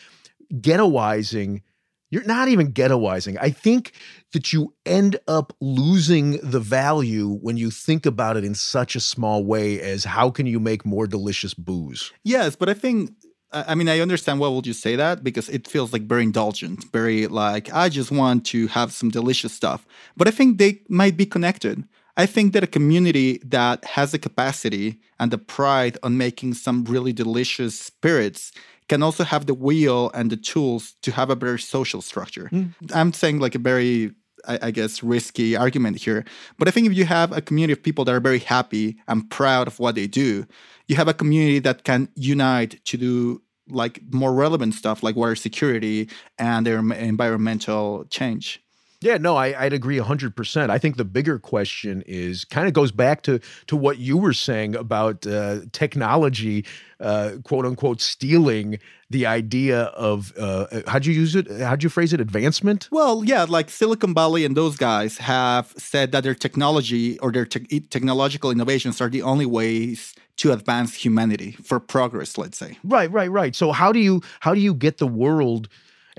ghettoizing. 0.55 1.63
You're 2.11 2.25
not 2.25 2.49
even 2.49 2.73
ghettoizing. 2.73 3.39
I 3.41 3.51
think 3.51 3.93
that 4.33 4.53
you 4.53 4.75
end 4.85 5.17
up 5.29 5.53
losing 5.61 6.39
the 6.43 6.61
value 6.61 7.39
when 7.41 7.57
you 7.57 7.71
think 7.71 8.05
about 8.05 8.37
it 8.37 8.45
in 8.45 8.55
such 8.55 8.97
a 8.97 9.01
small 9.01 9.45
way 9.45 9.81
as 9.81 10.05
how 10.05 10.31
can 10.31 10.47
you 10.47 10.59
make 10.59 10.85
more 10.85 11.07
delicious 11.07 11.55
booze? 11.55 12.13
Yes, 12.25 12.57
but 12.57 12.69
I 12.69 12.75
think 12.75 13.11
I 13.53 13.75
mean 13.75 13.89
I 13.89 14.01
understand 14.01 14.41
why 14.41 14.49
would 14.49 14.67
you 14.67 14.73
say 14.73 14.97
that 14.97 15.25
because 15.25 15.49
it 15.49 15.69
feels 15.69 15.93
like 15.93 16.03
very 16.03 16.25
indulgent, 16.25 16.85
very 16.93 17.27
like 17.29 17.73
I 17.73 17.89
just 17.89 18.11
want 18.11 18.45
to 18.47 18.67
have 18.69 18.93
some 18.93 19.11
delicious 19.11 19.53
stuff. 19.53 19.87
But 20.17 20.27
I 20.29 20.33
think 20.33 20.59
they 20.59 20.83
might 20.89 21.17
be 21.17 21.27
connected. 21.27 21.85
I 22.17 22.27
think 22.27 22.53
that 22.53 22.65
a 22.65 22.67
community 22.67 23.41
that 23.47 23.85
has 23.85 24.13
the 24.13 24.19
capacity 24.19 25.01
and 25.19 25.31
the 25.31 25.39
pride 25.39 25.97
on 26.03 26.19
making 26.19 26.55
some 26.55 26.85
really 26.85 27.13
delicious 27.13 27.79
spirits 27.79 28.53
can 28.91 29.05
also 29.05 29.23
have 29.23 29.47
the 29.47 29.55
will 29.55 30.11
and 30.15 30.31
the 30.31 30.37
tools 30.37 30.97
to 31.03 31.13
have 31.13 31.31
a 31.31 31.37
better 31.37 31.59
social 31.59 32.03
structure. 32.03 32.49
Hmm. 32.49 32.65
I'm 32.93 33.13
saying 33.13 33.39
like 33.39 33.55
a 33.55 33.63
very 33.73 34.11
I, 34.49 34.59
I 34.63 34.71
guess 34.73 35.03
risky 35.03 35.55
argument 35.55 35.99
here. 35.99 36.25
But 36.59 36.67
I 36.67 36.73
think 36.73 36.89
if 36.89 36.95
you 36.95 37.05
have 37.05 37.31
a 37.31 37.41
community 37.41 37.75
of 37.75 37.83
people 37.83 38.05
that 38.05 38.15
are 38.15 38.21
very 38.31 38.41
happy 38.41 38.97
and 39.07 39.31
proud 39.31 39.69
of 39.69 39.79
what 39.79 39.95
they 39.95 40.09
do, 40.09 40.45
you 40.89 40.97
have 40.97 41.09
a 41.09 41.15
community 41.15 41.61
that 41.61 41.85
can 41.85 42.09
unite 42.17 42.85
to 42.87 42.97
do 42.97 43.43
like 43.69 44.01
more 44.13 44.33
relevant 44.33 44.75
stuff 44.75 45.05
like 45.05 45.15
water 45.15 45.37
security 45.37 46.09
and 46.39 46.67
their 46.67 46.79
environmental 46.79 48.07
change. 48.11 48.61
Yeah, 49.03 49.17
no, 49.17 49.35
I, 49.35 49.65
I'd 49.65 49.73
agree 49.73 49.97
100%. 49.97 50.69
I 50.69 50.77
think 50.77 50.99
the 50.99 51.07
bigger 51.07 51.39
question 51.39 52.03
is 52.07 52.45
kind 52.45 52.69
of 52.69 52.75
goes 52.75 52.93
back 52.93 53.23
to, 53.23 53.41
to 53.69 53.77
what 53.77 53.97
you 53.99 54.19
were 54.19 54.35
saying 54.35 54.77
about 54.77 55.27
uh, 55.27 55.61
technology, 55.73 56.67
uh, 57.01 57.33
quote 57.43 57.65
unquote, 57.65 58.03
stealing 58.03 58.79
the 59.09 59.25
idea 59.25 59.85
of, 59.85 60.35
uh, 60.39 60.67
how'd 60.87 61.07
you 61.07 61.15
use 61.15 61.35
it? 61.35 61.51
How'd 61.51 61.83
you 61.83 61.89
phrase 61.89 62.13
it? 62.13 62.21
Advancement? 62.21 62.89
Well, 62.93 63.25
yeah, 63.25 63.47
like 63.49 63.71
Silicon 63.71 64.13
Valley 64.13 64.45
and 64.45 64.55
those 64.55 64.77
guys 64.77 65.17
have 65.17 65.73
said 65.79 66.13
that 66.13 66.23
their 66.23 66.35
technology 66.35 67.19
or 67.21 67.33
their 67.33 67.47
te- 67.47 67.81
technological 67.81 68.51
innovations 68.51 69.01
are 69.01 69.09
the 69.09 69.23
only 69.23 69.47
ways 69.47 70.15
to 70.37 70.53
advance 70.53 70.95
humanity 70.95 71.53
for 71.53 71.81
progress, 71.81 72.37
let's 72.37 72.59
say. 72.59 72.79
Right, 72.85 73.11
right, 73.11 73.31
right. 73.31 73.57
So 73.57 73.73
how 73.73 73.93
do 73.93 73.99
you 73.99 74.23
how 74.41 74.55
do 74.55 74.61
you 74.61 74.75
get 74.75 74.99
the 74.99 75.07
world 75.07 75.69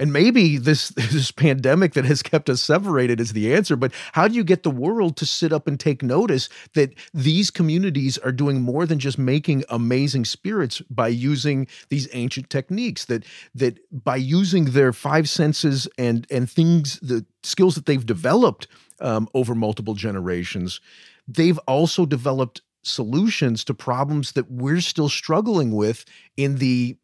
and 0.01 0.11
maybe 0.11 0.57
this 0.57 0.89
this 0.89 1.31
pandemic 1.31 1.93
that 1.93 2.05
has 2.05 2.23
kept 2.23 2.49
us 2.49 2.61
separated 2.61 3.21
is 3.21 3.33
the 3.33 3.53
answer, 3.53 3.75
but 3.75 3.93
how 4.13 4.27
do 4.27 4.33
you 4.33 4.43
get 4.43 4.63
the 4.63 4.71
world 4.71 5.15
to 5.17 5.25
sit 5.25 5.53
up 5.53 5.67
and 5.67 5.79
take 5.79 6.01
notice 6.01 6.49
that 6.73 6.93
these 7.13 7.51
communities 7.51 8.17
are 8.17 8.31
doing 8.31 8.61
more 8.61 8.87
than 8.87 8.97
just 8.97 9.19
making 9.19 9.63
amazing 9.69 10.25
spirits 10.25 10.81
by 10.89 11.07
using 11.07 11.67
these 11.89 12.09
ancient 12.13 12.49
techniques 12.49 13.05
that 13.05 13.23
that 13.53 13.77
by 14.03 14.15
using 14.15 14.65
their 14.65 14.91
five 14.91 15.29
senses 15.29 15.87
and 15.99 16.25
and 16.31 16.49
things 16.49 16.99
the 17.01 17.23
skills 17.43 17.75
that 17.75 17.85
they've 17.85 18.05
developed 18.05 18.67
um, 19.01 19.29
over 19.35 19.53
multiple 19.53 19.93
generations, 19.93 20.81
they've 21.27 21.59
also 21.67 22.07
developed 22.07 22.61
solutions 22.83 23.63
to 23.65 23.73
problems 23.73 24.31
that 24.33 24.49
we're 24.49 24.81
still 24.81 25.09
struggling 25.09 25.71
with 25.71 26.05
in 26.37 26.55
the 26.55 26.97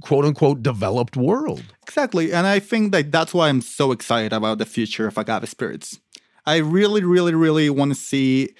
quote 0.00 0.24
unquote 0.24 0.62
developed 0.62 1.16
world. 1.16 1.62
Exactly. 1.82 2.32
And 2.32 2.46
I 2.46 2.58
think 2.58 2.92
that 2.92 3.10
that's 3.10 3.34
why 3.34 3.48
I'm 3.48 3.60
so 3.60 3.92
excited 3.92 4.32
about 4.32 4.58
the 4.58 4.66
future 4.66 5.06
of 5.06 5.18
agave 5.18 5.48
spirits. 5.48 5.98
I 6.46 6.58
really, 6.58 7.02
really, 7.02 7.34
really 7.34 7.70
want 7.70 7.92
to 7.92 7.98
see 7.98 8.54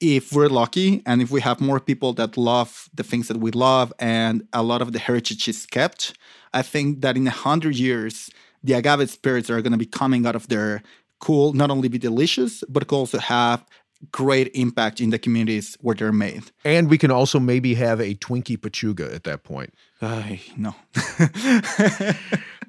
if 0.00 0.32
we're 0.32 0.48
lucky 0.48 1.02
and 1.06 1.22
if 1.22 1.30
we 1.30 1.40
have 1.40 1.60
more 1.60 1.80
people 1.80 2.12
that 2.14 2.36
love 2.36 2.88
the 2.94 3.02
things 3.02 3.28
that 3.28 3.38
we 3.38 3.50
love 3.50 3.92
and 3.98 4.46
a 4.52 4.62
lot 4.62 4.82
of 4.82 4.92
the 4.92 4.98
heritage 4.98 5.48
is 5.48 5.66
kept. 5.66 6.18
I 6.52 6.62
think 6.62 7.00
that 7.02 7.16
in 7.16 7.26
a 7.26 7.30
hundred 7.30 7.76
years, 7.76 8.30
the 8.62 8.74
agave 8.74 9.10
spirits 9.10 9.50
are 9.50 9.60
going 9.62 9.72
to 9.72 9.78
be 9.78 9.86
coming 9.86 10.26
out 10.26 10.36
of 10.36 10.48
there 10.48 10.82
cool, 11.18 11.52
not 11.52 11.70
only 11.70 11.88
be 11.88 11.98
delicious, 11.98 12.62
but 12.68 12.90
also 12.92 13.18
have 13.18 13.64
great 14.12 14.50
impact 14.54 15.00
in 15.00 15.10
the 15.10 15.18
communities 15.18 15.76
where 15.80 15.94
they're 15.94 16.12
made. 16.12 16.44
And 16.64 16.88
we 16.88 16.98
can 16.98 17.10
also 17.10 17.40
maybe 17.40 17.74
have 17.74 18.00
a 18.00 18.14
Twinkie 18.14 18.58
Pachuga 18.58 19.14
at 19.14 19.24
that 19.24 19.42
point. 19.42 19.72
I 20.02 20.40
no. 20.56 20.74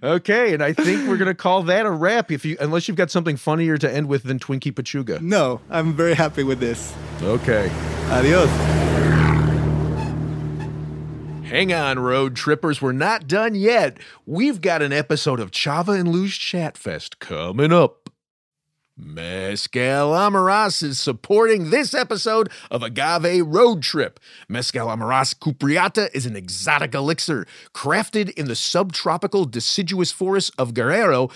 Okay, 0.03 0.53
and 0.53 0.61
I 0.61 0.73
think 0.73 1.09
we're 1.09 1.17
gonna 1.17 1.33
call 1.33 1.63
that 1.63 1.87
a 1.87 1.89
wrap. 1.89 2.31
If 2.31 2.45
you, 2.45 2.55
unless 2.59 2.87
you've 2.87 2.97
got 2.97 3.09
something 3.09 3.35
funnier 3.35 3.77
to 3.77 3.91
end 3.91 4.07
with 4.07 4.23
than 4.23 4.37
Twinkie 4.37 4.71
Pachuga. 4.71 5.19
no, 5.19 5.59
I'm 5.71 5.93
very 5.93 6.13
happy 6.13 6.43
with 6.43 6.59
this. 6.59 6.93
Okay. 7.23 7.71
Adios. 8.11 8.49
Hang 11.49 11.73
on, 11.73 11.97
road 11.97 12.35
trippers. 12.35 12.81
We're 12.81 12.91
not 12.91 13.25
done 13.27 13.55
yet. 13.55 13.97
We've 14.25 14.61
got 14.61 14.81
an 14.81 14.93
episode 14.93 15.39
of 15.39 15.49
Chava 15.49 15.97
and 15.97 16.09
Lou's 16.09 16.35
Chat 16.35 16.77
Fest 16.77 17.19
coming 17.19 17.71
up. 17.71 18.06
Mezcal 18.99 20.09
Amaras 20.09 20.81
is 20.81 20.97
supporting 20.97 21.69
this 21.69 21.93
episode 21.93 22.49
of 22.71 22.81
Agave 22.81 23.45
Road 23.45 23.83
Trip. 23.83 24.19
Mezcal 24.49 24.87
Amaras 24.87 25.35
Cupreata 25.37 26.09
is 26.15 26.25
an 26.25 26.35
exotic 26.35 26.95
elixir 26.95 27.45
crafted 27.75 28.31
in 28.31 28.47
the 28.47 28.55
subtropical 28.55 29.45
deciduous 29.45 30.11
forests 30.11 30.49
of 30.57 30.73
Guerrero 30.73 31.29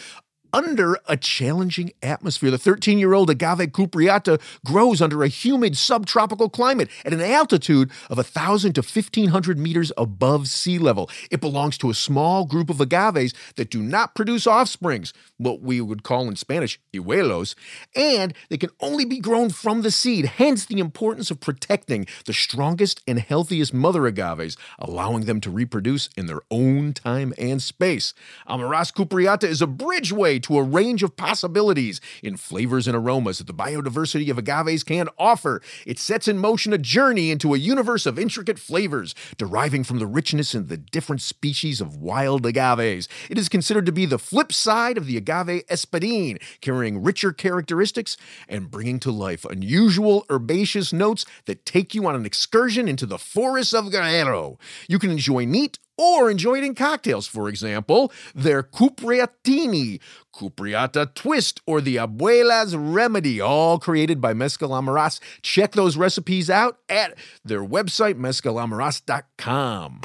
under 0.53 0.97
a 1.07 1.17
challenging 1.17 1.91
atmosphere. 2.01 2.51
The 2.51 2.57
13 2.57 2.99
year 2.99 3.13
old 3.13 3.29
agave 3.29 3.71
cupreata 3.71 4.41
grows 4.65 5.01
under 5.01 5.23
a 5.23 5.27
humid 5.27 5.77
subtropical 5.77 6.49
climate 6.49 6.89
at 7.05 7.13
an 7.13 7.21
altitude 7.21 7.91
of 8.09 8.17
1,000 8.17 8.73
to 8.73 8.81
1,500 8.81 9.57
meters 9.57 9.91
above 9.97 10.47
sea 10.47 10.77
level. 10.77 11.09
It 11.29 11.41
belongs 11.41 11.77
to 11.79 11.89
a 11.89 11.95
small 11.95 12.45
group 12.45 12.69
of 12.69 12.81
agaves 12.81 13.33
that 13.55 13.69
do 13.69 13.81
not 13.81 14.15
produce 14.15 14.47
offsprings, 14.47 15.13
what 15.37 15.61
we 15.61 15.81
would 15.81 16.03
call 16.03 16.27
in 16.27 16.35
Spanish 16.35 16.79
hijuelos, 16.93 17.55
and 17.95 18.33
they 18.49 18.57
can 18.57 18.69
only 18.79 19.05
be 19.05 19.19
grown 19.19 19.49
from 19.49 19.81
the 19.81 19.91
seed, 19.91 20.25
hence 20.25 20.65
the 20.65 20.79
importance 20.79 21.31
of 21.31 21.39
protecting 21.39 22.05
the 22.25 22.33
strongest 22.33 23.01
and 23.07 23.19
healthiest 23.19 23.73
mother 23.73 24.05
agaves, 24.05 24.57
allowing 24.79 25.25
them 25.25 25.41
to 25.41 25.49
reproduce 25.49 26.09
in 26.17 26.25
their 26.25 26.41
own 26.49 26.93
time 26.93 27.33
and 27.37 27.61
space. 27.61 28.13
Amaras 28.47 28.93
cupreata 28.93 29.43
is 29.43 29.61
a 29.61 29.67
bridgeway 29.67 30.40
to 30.41 30.57
a 30.57 30.63
range 30.63 31.03
of 31.03 31.15
possibilities 31.15 32.01
in 32.23 32.37
flavors 32.37 32.87
and 32.87 32.95
aromas 32.95 33.37
that 33.37 33.47
the 33.47 33.53
biodiversity 33.53 34.29
of 34.29 34.37
agaves 34.37 34.83
can 34.83 35.07
offer. 35.17 35.61
It 35.85 35.99
sets 35.99 36.27
in 36.27 36.37
motion 36.37 36.73
a 36.73 36.77
journey 36.77 37.31
into 37.31 37.53
a 37.53 37.57
universe 37.57 38.05
of 38.05 38.19
intricate 38.19 38.59
flavors 38.59 39.15
deriving 39.37 39.83
from 39.83 39.99
the 39.99 40.07
richness 40.07 40.53
in 40.55 40.67
the 40.67 40.77
different 40.77 41.21
species 41.21 41.81
of 41.81 41.97
wild 41.97 42.45
agaves. 42.45 43.07
It 43.29 43.37
is 43.37 43.49
considered 43.49 43.85
to 43.85 43.91
be 43.91 44.05
the 44.05 44.19
flip 44.19 44.51
side 44.51 44.97
of 44.97 45.05
the 45.05 45.17
agave 45.17 45.65
espadín, 45.67 46.41
carrying 46.61 47.03
richer 47.03 47.31
characteristics 47.31 48.17
and 48.47 48.71
bringing 48.71 48.99
to 48.99 49.11
life 49.11 49.45
unusual 49.45 50.25
herbaceous 50.29 50.93
notes 50.93 51.25
that 51.45 51.65
take 51.65 51.93
you 51.95 52.05
on 52.07 52.15
an 52.15 52.25
excursion 52.25 52.87
into 52.87 53.05
the 53.05 53.17
forests 53.17 53.73
of 53.73 53.91
Guerrero. 53.91 54.57
You 54.87 54.99
can 54.99 55.11
enjoy 55.11 55.45
neat 55.45 55.79
or 55.97 56.29
enjoy 56.29 56.57
it 56.57 56.63
in 56.63 56.75
cocktails, 56.75 57.27
for 57.27 57.47
example, 57.49 58.11
their 58.33 58.63
Cupriatini, 58.63 59.99
Cupreata 60.33 61.13
Twist, 61.13 61.61
or 61.65 61.81
the 61.81 61.97
Abuela's 61.97 62.75
Remedy, 62.75 63.39
all 63.39 63.79
created 63.79 64.19
by 64.19 64.33
Mezcal 64.33 64.69
Amaras. 64.69 65.19
Check 65.41 65.73
those 65.73 65.97
recipes 65.97 66.49
out 66.49 66.79
at 66.89 67.15
their 67.43 67.63
website, 67.63 68.15
mezcalamaras.com. 68.15 70.01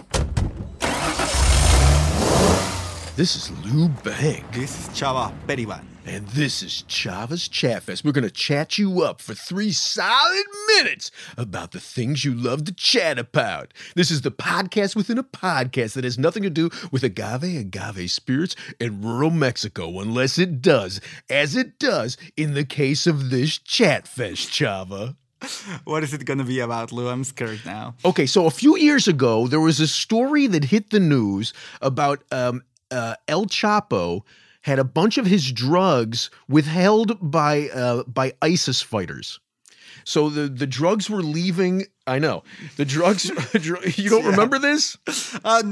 This 3.16 3.34
is 3.34 3.50
Lou 3.64 3.88
Bank. 3.88 4.44
This 4.52 4.78
is 4.78 4.88
Chava 4.88 5.32
Periban. 5.46 5.95
And 6.08 6.28
this 6.28 6.62
is 6.62 6.84
Chava's 6.86 7.48
Chat 7.48 7.82
Fest. 7.82 8.04
We're 8.04 8.12
going 8.12 8.22
to 8.22 8.30
chat 8.30 8.78
you 8.78 9.02
up 9.02 9.20
for 9.20 9.34
three 9.34 9.72
solid 9.72 10.44
minutes 10.76 11.10
about 11.36 11.72
the 11.72 11.80
things 11.80 12.24
you 12.24 12.32
love 12.32 12.64
to 12.66 12.72
chat 12.72 13.18
about. 13.18 13.74
This 13.96 14.12
is 14.12 14.20
the 14.20 14.30
podcast 14.30 14.94
within 14.94 15.18
a 15.18 15.24
podcast 15.24 15.94
that 15.94 16.04
has 16.04 16.16
nothing 16.16 16.44
to 16.44 16.50
do 16.50 16.70
with 16.92 17.02
agave, 17.02 17.42
agave 17.42 18.08
spirits, 18.08 18.54
and 18.80 19.04
rural 19.04 19.30
Mexico, 19.30 19.98
unless 19.98 20.38
it 20.38 20.62
does, 20.62 21.00
as 21.28 21.56
it 21.56 21.80
does 21.80 22.16
in 22.36 22.54
the 22.54 22.64
case 22.64 23.08
of 23.08 23.30
this 23.30 23.58
Chat 23.58 24.06
Fest, 24.06 24.48
Chava. 24.50 25.16
What 25.84 26.04
is 26.04 26.14
it 26.14 26.24
going 26.24 26.38
to 26.38 26.44
be 26.44 26.60
about, 26.60 26.92
Lou? 26.92 27.08
I'm 27.08 27.24
scared 27.24 27.62
now. 27.66 27.96
Okay, 28.04 28.26
so 28.26 28.46
a 28.46 28.50
few 28.50 28.76
years 28.76 29.08
ago, 29.08 29.48
there 29.48 29.58
was 29.58 29.80
a 29.80 29.88
story 29.88 30.46
that 30.46 30.66
hit 30.66 30.90
the 30.90 31.00
news 31.00 31.52
about 31.82 32.22
um, 32.30 32.62
uh, 32.92 33.16
El 33.26 33.46
Chapo 33.46 34.22
had 34.66 34.80
a 34.80 34.84
bunch 34.84 35.16
of 35.16 35.26
his 35.26 35.52
drugs 35.52 36.28
withheld 36.48 37.18
by 37.20 37.68
uh, 37.68 38.02
by 38.02 38.32
ISIS 38.42 38.82
fighters. 38.82 39.38
So 40.04 40.28
the 40.28 40.48
the 40.48 40.66
drugs 40.66 41.08
were 41.08 41.22
leaving. 41.22 41.86
I 42.08 42.18
know 42.20 42.44
the 42.76 42.84
drugs. 42.84 43.24
you 43.98 44.08
don't 44.10 44.22
Yeah. 44.24 44.30
remember 44.30 44.58
this? 44.60 44.96
Uh, 45.44 45.62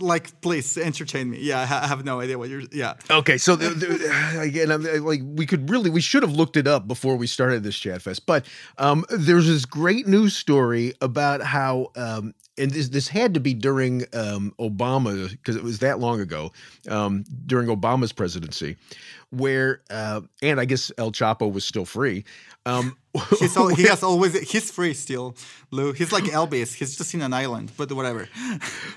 like, 0.00 0.40
please 0.40 0.76
entertain 0.76 1.30
me. 1.30 1.38
Yeah, 1.40 1.60
I 1.60 1.66
ha- 1.66 1.80
I 1.84 1.86
have 1.86 2.04
no 2.04 2.20
idea 2.20 2.36
what 2.36 2.48
you're. 2.48 2.62
Yeah. 2.72 2.94
Okay, 3.10 3.38
so 3.38 3.54
the, 3.54 3.70
the, 3.70 4.40
again, 4.40 4.72
I'm, 4.72 4.84
uh, 4.84 5.00
like 5.02 5.20
we 5.24 5.46
could 5.46 5.70
really, 5.70 5.88
we 5.90 6.00
should 6.00 6.22
have 6.24 6.32
looked 6.32 6.56
it 6.56 6.66
up 6.66 6.88
before 6.88 7.16
we 7.16 7.26
started 7.28 7.62
this 7.62 7.78
chat 7.78 8.02
fest. 8.02 8.26
But 8.26 8.44
um, 8.78 9.04
there's 9.10 9.46
this 9.46 9.64
great 9.64 10.08
news 10.08 10.34
story 10.36 10.94
about 11.00 11.42
how, 11.42 11.92
um, 11.96 12.34
and 12.56 12.72
this 12.72 12.88
this 12.88 13.06
had 13.06 13.34
to 13.34 13.40
be 13.40 13.54
during 13.54 14.02
um, 14.14 14.52
Obama 14.58 15.30
because 15.30 15.54
it 15.54 15.62
was 15.62 15.78
that 15.78 16.00
long 16.00 16.20
ago, 16.20 16.50
um, 16.88 17.22
during 17.46 17.68
Obama's 17.68 18.12
presidency, 18.12 18.76
where 19.30 19.80
uh, 19.90 20.22
and 20.42 20.58
I 20.58 20.64
guess 20.64 20.90
El 20.98 21.12
Chapo 21.12 21.52
was 21.52 21.64
still 21.64 21.84
free. 21.84 22.24
Um, 22.68 22.96
He's 23.38 23.56
al- 23.56 23.68
he 23.68 23.82
has 23.88 24.02
always 24.02 24.38
he's 24.50 24.70
free 24.70 24.94
still, 24.94 25.34
Lou. 25.70 25.92
He's 25.92 26.12
like 26.12 26.24
Elvis. 26.24 26.74
He's 26.74 26.96
just 26.96 27.14
in 27.14 27.22
an 27.22 27.32
island, 27.32 27.72
but 27.76 27.90
whatever. 27.92 28.28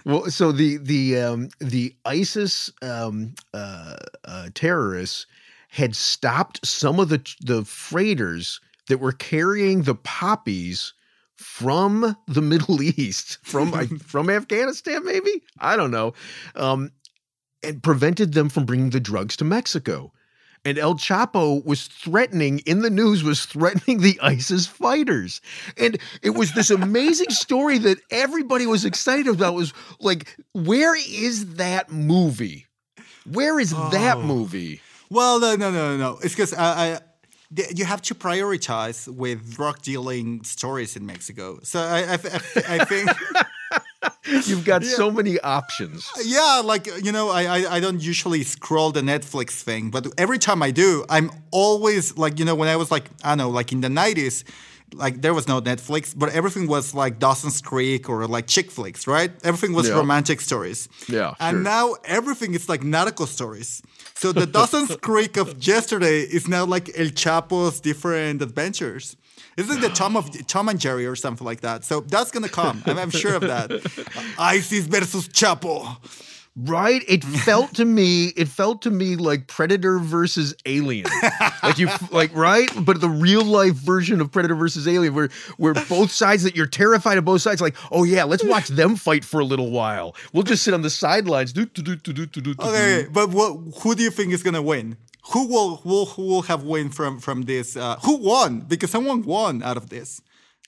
Well, 0.04 0.32
so 0.32 0.52
the 0.52 0.78
the 0.78 1.20
um, 1.20 1.50
the 1.60 1.96
ISIS 2.06 2.72
um, 2.82 3.36
uh, 3.54 3.98
uh, 4.26 4.50
terrorists 4.56 5.28
had 5.70 5.96
stopped 5.96 6.66
some 6.66 7.00
of 7.00 7.10
the 7.10 7.22
the 7.42 7.64
freighters 7.66 8.60
that 8.88 9.00
were 9.00 9.12
carrying 9.12 9.84
the 9.84 9.96
poppies 9.96 10.94
from 11.36 12.16
the 12.28 12.42
Middle 12.52 12.82
East, 12.82 13.38
from 13.44 13.72
from 14.00 14.30
Afghanistan, 14.30 15.06
maybe 15.06 15.44
I 15.60 15.76
don't 15.76 15.92
know, 15.92 16.14
um, 16.56 16.92
and 17.64 17.82
prevented 17.84 18.34
them 18.34 18.50
from 18.50 18.66
bringing 18.66 18.90
the 18.90 19.00
drugs 19.00 19.38
to 19.38 19.46
Mexico. 19.46 20.12
And 20.64 20.78
El 20.78 20.94
Chapo 20.96 21.66
was 21.66 21.88
threatening 21.88 22.60
in 22.68 22.82
the 22.82 22.90
news 22.92 23.24
was 23.24 23.46
threatening 23.46 24.02
the 24.02 24.20
ISIS 24.22 24.68
fighters. 24.68 25.42
And 25.76 25.98
it 26.22 26.32
was 26.32 26.54
this 26.54 26.70
amazing 26.70 27.30
story 27.46 27.80
that 27.80 27.98
everybody 28.12 28.68
was 28.68 28.86
excited 28.86 29.28
about 29.28 29.56
was 29.56 29.74
like 30.00 30.38
where 30.54 30.96
is 30.96 31.56
that 31.56 31.92
movie? 31.92 32.68
Where 33.30 33.60
is 33.60 33.72
that 33.72 34.18
Oh. 34.18 34.22
movie? 34.24 34.82
Well, 35.10 35.40
no, 35.40 35.56
no, 35.56 35.72
no, 35.72 35.98
no, 35.98 35.98
no. 35.98 36.20
It's 36.24 36.34
because 36.36 36.54
uh, 36.54 36.58
I, 36.60 36.94
I, 36.94 37.00
you 37.76 37.84
have 37.86 38.02
to 38.04 38.16
prioritize 38.16 39.08
with 39.08 39.54
drug 39.56 39.82
dealing 39.82 40.44
stories 40.44 40.96
in 40.96 41.06
Mexico. 41.06 41.60
So 41.64 41.80
I, 41.82 42.00
I, 42.02 42.14
I, 42.14 42.82
I 42.82 42.86
think, 42.86 43.10
You've 44.46 44.66
got 44.66 44.84
so 44.84 45.10
many 45.10 45.40
options. 45.40 46.10
yeah, 46.24 46.62
like 46.64 46.86
you 47.04 47.12
know, 47.12 47.30
I, 47.30 47.44
I, 47.44 47.76
I 47.76 47.80
don't 47.80 48.02
usually 48.02 48.44
scroll 48.44 48.92
the 48.92 49.02
Netflix 49.02 49.62
thing, 49.62 49.90
but 49.90 50.08
every 50.18 50.38
time 50.38 50.62
I 50.62 50.72
do, 50.72 51.04
I'm 51.10 51.32
always 51.52 52.18
like, 52.18 52.38
you 52.40 52.46
know, 52.46 52.54
when 52.56 52.70
I 52.70 52.76
was 52.76 52.92
like, 52.92 53.06
I 53.24 53.30
don't 53.30 53.38
know, 53.40 53.50
like 53.50 53.72
in 53.72 53.82
the 53.82 53.88
'90s. 53.90 54.44
Like 54.94 55.22
there 55.22 55.34
was 55.34 55.48
no 55.48 55.62
Netflix, 55.62 56.14
but 56.14 56.28
everything 56.34 56.68
was 56.68 56.94
like 56.94 57.18
Dawson's 57.18 57.62
Creek 57.62 58.10
or 58.10 58.28
like 58.28 58.46
chick 58.48 58.70
flicks, 58.70 59.08
right? 59.08 59.32
Everything 59.42 59.72
was 59.74 59.88
Yeah. 59.88 59.96
romantic 59.96 60.42
stories. 60.42 60.90
Yeah, 61.08 61.34
And 61.40 61.54
sure. 61.56 61.62
now 61.64 61.96
everything 62.04 62.54
is 62.56 62.68
like 62.68 62.84
nautical 62.84 63.26
stories. 63.26 63.82
So 64.16 64.34
the 64.34 64.46
Dawson's 64.46 64.94
Creek 65.02 65.38
of 65.38 65.66
yesterday 65.66 66.20
is 66.24 66.50
now 66.50 66.66
like 66.66 66.92
El 67.00 67.06
Chapo's 67.12 67.80
different 67.80 68.42
adventures. 68.42 69.16
It's 69.58 69.70
like 69.70 69.82
the 69.82 69.90
Tom 69.90 70.16
of 70.16 70.48
Tom 70.48 70.70
and 70.70 70.80
Jerry 70.80 71.06
or 71.06 71.16
something 71.16 71.46
like 71.46 71.62
that. 71.62 71.84
So 71.84 72.02
that's 72.02 72.32
gonna 72.32 72.50
come. 72.50 72.84
I'm, 72.86 72.98
I'm 72.98 73.10
sure 73.10 73.36
of 73.36 73.42
that. 73.42 73.72
ISIS 74.40 74.88
versus 74.88 75.28
Chapo. 75.30 75.98
Right? 76.58 77.02
It 77.08 77.24
felt 77.24 77.76
to 77.76 77.86
me, 77.86 78.34
it 78.36 78.50
felt 78.50 78.82
to 78.82 78.92
me 78.92 79.16
like 79.16 79.48
Predator 79.48 80.00
versus 80.00 80.54
Alien. 80.66 81.06
like 81.64 81.78
you 81.78 81.88
like 82.12 82.36
right? 82.36 82.70
But 82.82 83.00
the 83.00 83.08
real 83.08 83.46
life 83.46 83.76
version 83.76 84.20
of 84.20 84.32
Predator 84.34 84.56
versus 84.56 84.86
Alien 84.86 85.14
where 85.16 85.30
where 85.56 85.74
both 85.74 86.12
sides 86.12 86.44
that 86.44 86.54
you're 86.54 86.68
terrified 86.68 87.18
of 87.18 87.24
both 87.24 87.42
sides 87.42 87.62
like, 87.62 87.78
"Oh 87.90 88.04
yeah, 88.04 88.26
let's 88.26 88.44
watch 88.44 88.68
them 88.68 88.98
fight 88.98 89.24
for 89.24 89.40
a 89.40 89.46
little 89.46 89.72
while. 89.72 90.14
We'll 90.34 90.44
just 90.44 90.64
sit 90.64 90.74
on 90.74 90.82
the 90.82 90.90
sidelines." 90.90 91.54
Do 91.54 91.66
do 91.66 91.82
do 91.82 91.96
do 91.96 92.14
do 92.14 92.26
do 92.26 92.42
do. 92.42 92.54
do. 92.54 92.64
Okay, 92.64 93.08
but 93.10 93.30
what? 93.30 93.58
Who 93.82 93.96
do 93.96 94.04
you 94.04 94.12
think 94.12 94.34
is 94.34 94.44
gonna 94.44 94.62
win? 94.62 94.98
Who 95.30 95.48
will 95.48 95.82
will 95.84 96.06
who 96.08 96.24
will 96.24 96.42
have 96.44 96.64
win 96.64 96.90
from 96.90 97.20
from 97.20 97.44
this? 97.44 97.78
Uh, 97.78 97.98
who 98.04 98.18
won? 98.18 98.62
Because 98.62 98.92
someone 98.92 99.22
won 99.24 99.62
out 99.64 99.78
of 99.78 99.90
this. 99.90 100.22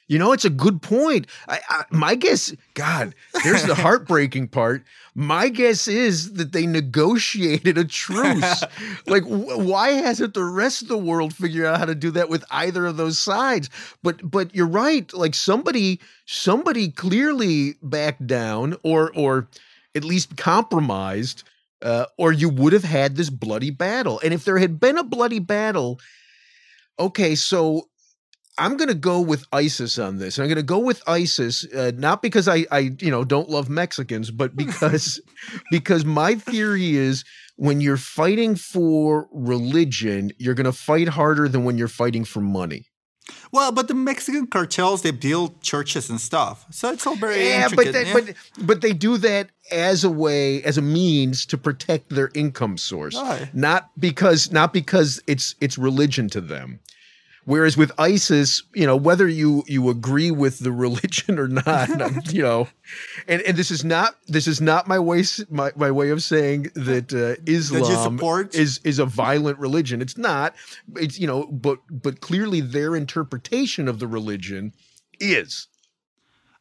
You 0.08 0.20
know, 0.20 0.34
it's 0.34 0.46
a 0.46 0.50
good 0.50 0.82
point. 0.82 1.28
I, 1.48 1.60
I, 1.70 1.84
my 1.90 2.16
guess, 2.16 2.54
God, 2.74 3.16
here's 3.42 3.64
the 3.64 3.76
heartbreaking 3.86 4.50
part. 4.50 4.84
My 5.16 5.48
guess 5.48 5.88
is 5.88 6.34
that 6.34 6.52
they 6.52 6.68
negotiated 6.68 7.78
a 7.78 7.86
truce. 7.86 8.64
like, 9.08 9.24
wh- 9.24 9.58
why 9.60 9.92
hasn't 9.92 10.34
the 10.34 10.44
rest 10.44 10.82
of 10.82 10.90
the 10.90 10.98
world 10.98 11.34
figured 11.34 11.66
out 11.66 11.80
how 11.80 11.86
to 11.86 11.96
do 11.96 12.12
that 12.12 12.30
with 12.30 12.44
either 12.52 12.86
of 12.86 12.98
those 12.98 13.18
sides? 13.18 13.70
But, 14.04 14.30
but 14.30 14.54
you're 14.54 14.68
right. 14.68 15.12
Like 15.14 15.36
somebody, 15.36 16.02
somebody 16.26 16.92
clearly 16.92 17.76
backed 17.82 18.28
down, 18.28 18.76
or, 18.84 19.12
or 19.16 19.48
at 19.96 20.04
least 20.04 20.36
compromised, 20.36 21.44
uh, 21.84 22.06
or 22.18 22.32
you 22.32 22.50
would 22.50 22.74
have 22.74 22.84
had 22.84 23.16
this 23.16 23.30
bloody 23.30 23.70
battle. 23.70 24.20
And 24.24 24.34
if 24.34 24.46
there 24.46 24.58
had 24.58 24.80
been 24.80 24.98
a 24.98 25.04
bloody 25.04 25.40
battle, 25.40 26.00
okay, 26.98 27.36
so 27.36 27.90
I'm 28.58 28.78
going 28.78 28.90
to 28.90 28.96
go 28.96 29.20
with 29.20 29.46
ISIS 29.52 30.00
on 30.00 30.18
this. 30.18 30.38
And 30.38 30.44
I'm 30.44 30.50
going 30.50 30.58
to 30.58 30.64
go 30.64 30.80
with 30.80 31.02
ISIS, 31.08 31.66
uh, 31.74 31.92
not 31.96 32.22
because 32.22 32.48
I, 32.48 32.66
I, 32.72 32.92
you 33.00 33.12
know, 33.12 33.24
don't 33.24 33.50
love 33.50 33.70
Mexicans, 33.70 34.32
but 34.32 34.56
because, 34.56 35.20
because 35.72 36.06
my 36.06 36.36
theory 36.36 36.96
is 36.96 37.26
when 37.56 37.82
you're 37.82 37.98
fighting 37.98 38.56
for 38.56 39.28
religion, 39.32 40.32
you're 40.38 40.56
going 40.56 40.66
to 40.66 40.72
fight 40.72 41.10
harder 41.10 41.48
than 41.48 41.66
when 41.66 41.78
you're 41.78 41.88
fighting 41.88 42.26
for 42.26 42.42
money. 42.42 42.88
Well, 43.54 43.72
but 43.72 43.88
the 43.88 43.94
Mexican 43.94 44.48
cartels 44.48 45.04
they 45.04 45.12
build 45.12 45.62
churches 45.62 46.10
and 46.10 46.20
stuff, 46.20 46.66
so 46.72 46.92
it's 46.92 47.06
all 47.08 47.16
very 47.16 47.48
Yeah, 47.48 47.70
but 47.74 47.86
intricate. 47.88 47.94
they, 47.94 48.08
yeah? 48.08 48.34
but 48.58 48.66
but 48.68 48.82
they 48.82 48.94
do 48.94 49.18
that 49.20 49.50
as 49.72 50.04
a 50.04 50.10
way, 50.10 50.64
as 50.64 50.78
a 50.78 50.82
means 50.82 51.46
to 51.46 51.58
protect 51.58 52.10
their 52.10 52.32
income 52.34 52.78
source, 52.78 53.16
Right. 53.16 53.54
not 53.54 53.92
because 54.00 54.52
not 54.52 54.74
because 54.74 55.22
it's 55.28 55.54
it's 55.62 55.78
religion 55.78 56.30
to 56.30 56.42
them. 56.42 56.80
Whereas 57.46 57.76
with 57.76 57.92
ISIS, 57.98 58.64
you 58.74 58.86
know, 58.86 58.96
whether 58.96 59.28
you 59.28 59.64
you 59.68 59.90
agree 59.90 60.32
with 60.32 60.60
the 60.60 60.72
religion 60.86 61.38
or 61.38 61.48
not, 61.48 61.90
you 62.34 62.42
know, 62.42 62.68
and, 63.28 63.42
and 63.42 63.58
this 63.58 63.72
is 63.72 63.84
not 63.84 64.16
this 64.28 64.48
is 64.48 64.62
not 64.62 64.88
my 64.88 65.00
way 65.00 65.24
my, 65.50 65.72
my 65.76 65.92
way 65.92 66.10
of 66.10 66.24
saying 66.24 66.72
that 66.76 67.14
uh, 67.14 67.42
Islam 67.46 67.84
support? 68.14 68.56
is 68.56 68.80
is 68.84 69.00
a 69.00 69.06
violent 69.06 69.60
religion. 69.60 70.02
It's 70.02 70.18
not. 70.18 70.56
It's 70.96 71.20
you 71.20 71.28
know, 71.28 71.46
but 71.48 71.80
but 71.90 72.22
clearly 72.22 72.62
their 72.62 72.96
interpretation 72.96 73.88
of 73.88 74.00
the 74.00 74.08
religion 74.08 74.74
is. 75.20 75.68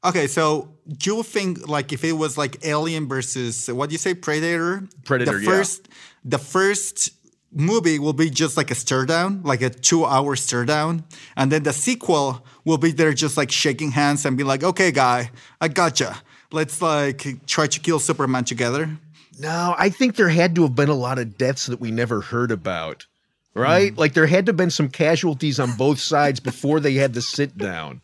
Okay, 0.04 0.26
so 0.26 0.74
do 0.88 1.14
you 1.14 1.22
think 1.22 1.68
like 1.68 1.92
if 1.92 2.02
it 2.02 2.12
was 2.12 2.36
like 2.36 2.64
Alien 2.66 3.06
versus 3.06 3.70
what 3.70 3.88
do 3.88 3.94
you 3.94 3.98
say, 3.98 4.14
Predator? 4.14 4.88
Predator, 5.04 5.38
The 5.38 5.44
yeah. 5.44 5.50
first, 5.50 5.88
the 6.24 6.38
first 6.38 7.10
movie 7.52 7.98
will 7.98 8.12
be 8.12 8.30
just 8.30 8.56
like 8.56 8.70
a 8.70 8.74
stir 8.74 9.06
down, 9.06 9.42
like 9.42 9.62
a 9.62 9.70
two-hour 9.70 10.36
stir 10.36 10.64
down, 10.64 11.04
and 11.36 11.52
then 11.52 11.62
the 11.62 11.72
sequel 11.72 12.44
will 12.64 12.78
be 12.78 12.92
there 12.92 13.12
just 13.12 13.36
like 13.36 13.50
shaking 13.50 13.92
hands 13.92 14.24
and 14.24 14.36
be 14.36 14.44
like, 14.44 14.62
"Okay, 14.62 14.90
guy, 14.90 15.30
I 15.60 15.68
gotcha. 15.68 16.22
Let's 16.50 16.80
like 16.82 17.46
try 17.46 17.66
to 17.66 17.80
kill 17.80 17.98
Superman 17.98 18.44
together." 18.44 18.98
No, 19.38 19.74
I 19.78 19.88
think 19.88 20.16
there 20.16 20.28
had 20.28 20.54
to 20.56 20.62
have 20.62 20.74
been 20.74 20.88
a 20.88 20.94
lot 20.94 21.18
of 21.18 21.38
deaths 21.38 21.66
that 21.66 21.80
we 21.80 21.90
never 21.90 22.20
heard 22.20 22.50
about. 22.50 23.06
Right? 23.54 23.92
Hmm. 23.92 23.98
Like 23.98 24.14
there 24.14 24.26
had 24.26 24.46
to 24.46 24.50
have 24.50 24.56
been 24.56 24.70
some 24.70 24.88
casualties 24.88 25.60
on 25.60 25.76
both 25.76 25.98
sides 25.98 26.40
before 26.40 26.80
they 26.80 26.94
had 26.94 27.14
to 27.14 27.22
sit 27.22 27.56
down. 27.56 28.00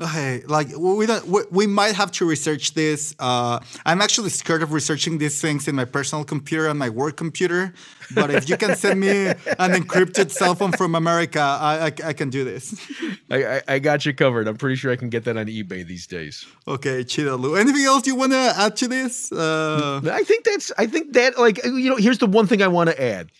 Okay, 0.00 0.42
like 0.48 0.68
we 0.76 1.06
don't. 1.06 1.26
We, 1.26 1.42
we 1.50 1.66
might 1.66 1.94
have 1.94 2.10
to 2.12 2.24
research 2.24 2.72
this. 2.74 3.14
Uh, 3.18 3.60
I'm 3.84 4.00
actually 4.00 4.30
scared 4.30 4.62
of 4.62 4.72
researching 4.72 5.18
these 5.18 5.40
things 5.40 5.68
in 5.68 5.76
my 5.76 5.84
personal 5.84 6.24
computer 6.24 6.66
and 6.66 6.78
my 6.78 6.88
work 6.88 7.16
computer. 7.16 7.74
But 8.14 8.30
if 8.30 8.48
you 8.48 8.56
can 8.56 8.74
send 8.74 9.00
me 9.00 9.26
an 9.26 9.36
encrypted 9.72 10.30
cell 10.30 10.54
phone 10.54 10.72
from 10.72 10.94
America, 10.94 11.40
I, 11.40 11.86
I, 11.86 12.08
I 12.08 12.12
can 12.14 12.30
do 12.30 12.42
this. 12.42 12.74
I, 13.30 13.44
I, 13.44 13.62
I 13.68 13.78
got 13.78 14.04
you 14.04 14.14
covered. 14.14 14.48
I'm 14.48 14.56
pretty 14.56 14.76
sure 14.76 14.90
I 14.90 14.96
can 14.96 15.10
get 15.10 15.24
that 15.24 15.36
on 15.36 15.46
eBay 15.46 15.86
these 15.86 16.06
days. 16.06 16.46
Okay, 16.66 17.04
chido, 17.04 17.38
Lou. 17.38 17.54
Anything 17.54 17.84
else 17.84 18.06
you 18.06 18.16
want 18.16 18.32
to 18.32 18.54
add 18.56 18.76
to 18.76 18.88
this? 18.88 19.30
Uh, 19.30 20.00
I 20.10 20.24
think 20.24 20.44
that's. 20.44 20.72
I 20.78 20.86
think 20.86 21.12
that 21.12 21.38
like 21.38 21.62
you 21.64 21.90
know. 21.90 21.96
Here's 21.96 22.18
the 22.18 22.26
one 22.26 22.46
thing 22.46 22.62
I 22.62 22.68
want 22.68 22.88
to 22.90 23.00
add. 23.00 23.30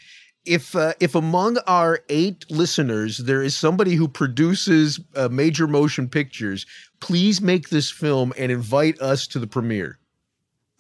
If 0.44 0.74
uh, 0.74 0.94
if 1.00 1.14
among 1.14 1.59
our 1.66 2.00
eight 2.09 2.44
listeners 2.50 3.18
there 3.18 3.42
is 3.42 3.57
somebody 3.57 3.94
who 3.94 4.09
produces 4.09 4.98
uh, 5.14 5.28
major 5.28 5.66
motion 5.68 6.09
pictures, 6.09 6.66
please 7.00 7.40
make 7.40 7.68
this 7.68 7.90
film 7.90 8.33
and 8.37 8.50
invite 8.50 9.00
us 9.00 9.26
to 9.28 9.38
the 9.38 9.46
premiere. 9.46 9.98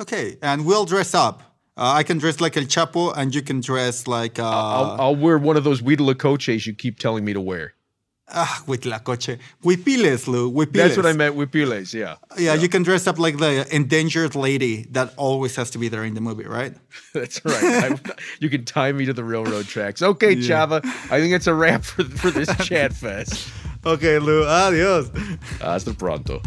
okay, 0.00 0.36
and 0.42 0.66
we'll 0.66 0.84
dress 0.84 1.14
up. 1.14 1.42
Uh, 1.76 1.92
I 1.94 2.02
can 2.02 2.18
dress 2.18 2.40
like 2.40 2.56
El 2.56 2.64
Chapo, 2.64 3.16
and 3.16 3.34
you 3.34 3.40
can 3.40 3.60
dress 3.60 4.06
like 4.06 4.38
uh, 4.38 4.42
I'll, 4.48 5.00
I'll 5.00 5.16
wear 5.16 5.38
one 5.38 5.56
of 5.56 5.64
those 5.64 5.80
Huitlacoches 5.80 6.66
you 6.66 6.74
keep 6.74 6.98
telling 6.98 7.24
me 7.24 7.32
to 7.32 7.40
wear. 7.40 7.74
Ah, 8.28 8.62
Huitlacoche. 8.66 9.38
Huipiles, 9.62 10.26
Lou. 10.26 10.50
Huipiles. 10.50 10.72
That's 10.72 10.96
what 10.96 11.06
I 11.06 11.12
meant 11.12 11.34
with 11.34 11.52
Piles. 11.52 11.94
Yeah, 11.94 12.16
Yeah, 12.38 12.54
you 12.54 12.68
can 12.68 12.82
dress 12.82 13.06
up 13.06 13.18
like 13.18 13.38
the 13.38 13.66
endangered 13.74 14.34
lady 14.34 14.86
that 14.90 15.12
always 15.16 15.56
has 15.56 15.70
to 15.70 15.78
be 15.78 15.88
there 15.88 16.04
in 16.04 16.14
the 16.14 16.20
movie, 16.20 16.44
right? 16.44 16.74
that's 17.14 17.44
right. 17.44 17.62
I, 17.64 17.98
you 18.40 18.48
can 18.50 18.64
tie 18.64 18.92
me 18.92 19.04
to 19.06 19.12
the 19.12 19.24
railroad 19.24 19.66
tracks. 19.66 20.02
Okay, 20.02 20.36
Chava. 20.36 20.84
I 21.10 21.20
think 21.20 21.34
it's 21.34 21.46
a 21.46 21.54
wrap 21.54 21.84
for 21.84 22.04
for 22.04 22.30
this 22.30 22.48
chat 22.66 22.92
fest. 22.92 23.50
Okay, 23.84 24.18
Lou. 24.18 24.44
Adios. 24.46 25.10
Hasta 25.60 25.92
pronto. 25.92 26.40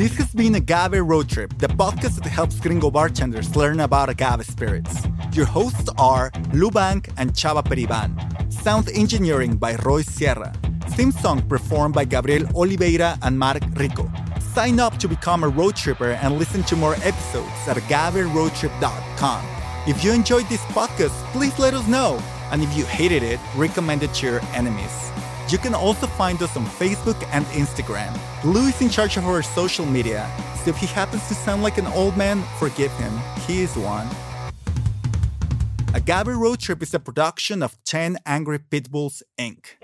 This 0.00 0.16
has 0.16 0.32
been 0.32 0.54
Agave 0.54 1.06
Road 1.06 1.28
Trip, 1.28 1.52
the 1.58 1.66
podcast 1.66 2.22
that 2.22 2.30
helps 2.30 2.58
gringo 2.58 2.90
bartenders 2.90 3.54
learn 3.54 3.80
about 3.80 4.08
agave 4.08 4.46
spirits. 4.46 5.06
Your 5.32 5.44
hosts 5.44 5.90
are 5.98 6.30
Lou 6.54 6.70
Bank 6.70 7.10
and 7.18 7.32
Chava 7.34 7.62
Periban. 7.62 8.29
Sound 8.62 8.90
engineering 8.90 9.56
by 9.56 9.74
Roy 9.76 10.02
Sierra. 10.02 10.52
Theme 10.90 11.12
song 11.12 11.40
performed 11.48 11.94
by 11.94 12.04
Gabriel 12.04 12.44
Oliveira 12.54 13.16
and 13.22 13.38
Mark 13.38 13.62
Rico. 13.76 14.10
Sign 14.52 14.78
up 14.78 14.98
to 14.98 15.08
become 15.08 15.44
a 15.44 15.48
road 15.48 15.76
tripper 15.76 16.12
and 16.20 16.36
listen 16.38 16.62
to 16.64 16.76
more 16.76 16.94
episodes 16.96 17.48
at 17.66 17.78
agaveroadtrip.com. 17.78 19.46
If 19.86 20.04
you 20.04 20.12
enjoyed 20.12 20.46
this 20.50 20.60
podcast, 20.76 21.14
please 21.32 21.58
let 21.58 21.72
us 21.72 21.88
know. 21.88 22.22
And 22.50 22.62
if 22.62 22.76
you 22.76 22.84
hated 22.84 23.22
it, 23.22 23.40
recommend 23.56 24.02
it 24.02 24.12
to 24.14 24.26
your 24.26 24.40
enemies. 24.52 25.10
You 25.48 25.56
can 25.56 25.74
also 25.74 26.06
find 26.06 26.42
us 26.42 26.54
on 26.54 26.66
Facebook 26.66 27.16
and 27.32 27.46
Instagram. 27.46 28.12
Lou 28.44 28.68
is 28.68 28.78
in 28.82 28.90
charge 28.90 29.16
of 29.16 29.26
our 29.26 29.42
social 29.42 29.86
media, 29.86 30.30
so 30.62 30.70
if 30.70 30.76
he 30.76 30.86
happens 30.86 31.26
to 31.28 31.34
sound 31.34 31.62
like 31.62 31.78
an 31.78 31.86
old 31.86 32.14
man, 32.14 32.42
forgive 32.58 32.92
him. 32.98 33.12
He 33.46 33.62
is 33.62 33.74
one. 33.74 34.06
Agave 35.92 36.28
Road 36.28 36.60
Trip 36.60 36.82
is 36.82 36.94
a 36.94 37.00
production 37.00 37.64
of 37.64 37.76
10 37.84 38.18
Angry 38.24 38.60
Pitbulls, 38.60 39.22
Inc. 39.36 39.74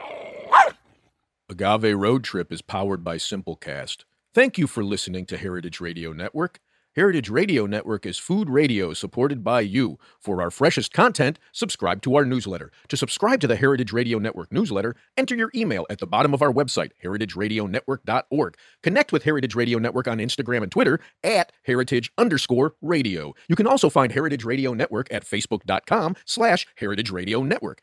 Agave 1.51 1.97
Road 1.99 2.23
Trip 2.23 2.53
is 2.53 2.63
powered 2.63 3.03
by 3.03 3.17
Simplecast. 3.17 4.05
Thank 4.33 4.57
you 4.57 4.69
for 4.69 4.85
listening 4.85 5.27
to 5.27 5.37
Heritage 5.37 5.81
Radio 5.81 6.13
Network. 6.13 6.61
Heritage 6.97 7.29
Radio 7.29 7.67
Network 7.67 8.07
is 8.07 8.17
food 8.17 8.49
radio 8.49 8.95
supported 8.95 9.45
by 9.45 9.61
you. 9.61 9.99
For 10.19 10.41
our 10.41 10.51
freshest 10.51 10.95
content, 10.95 11.39
subscribe 11.53 12.01
to 12.01 12.17
our 12.17 12.25
newsletter. 12.25 12.73
To 12.89 12.97
subscribe 12.97 13.39
to 13.41 13.47
the 13.47 13.57
Heritage 13.57 13.93
Radio 13.93 14.19
Network 14.19 14.51
newsletter, 14.51 14.97
enter 15.15 15.37
your 15.37 15.51
email 15.55 15.85
at 15.91 15.99
the 15.99 16.07
bottom 16.07 16.33
of 16.33 16.41
our 16.41 16.51
website, 16.51 16.93
heritageradionetwork.org. 17.05 18.57
Connect 18.83 19.13
with 19.13 19.25
Heritage 19.25 19.55
Radio 19.55 19.79
Network 19.79 20.09
on 20.09 20.17
Instagram 20.17 20.63
and 20.63 20.73
Twitter 20.73 20.99
at 21.23 21.53
heritage 21.65 22.13
underscore 22.17 22.77
radio. 22.81 23.35
You 23.47 23.57
can 23.57 23.67
also 23.67 23.91
find 23.91 24.11
Heritage 24.13 24.47
Radio 24.47 24.73
Network 24.73 25.13
at 25.13 25.27
facebook.com 25.27 26.17
slash 26.25 26.67
heritage 26.77 27.11
radio 27.11 27.43
network. 27.43 27.83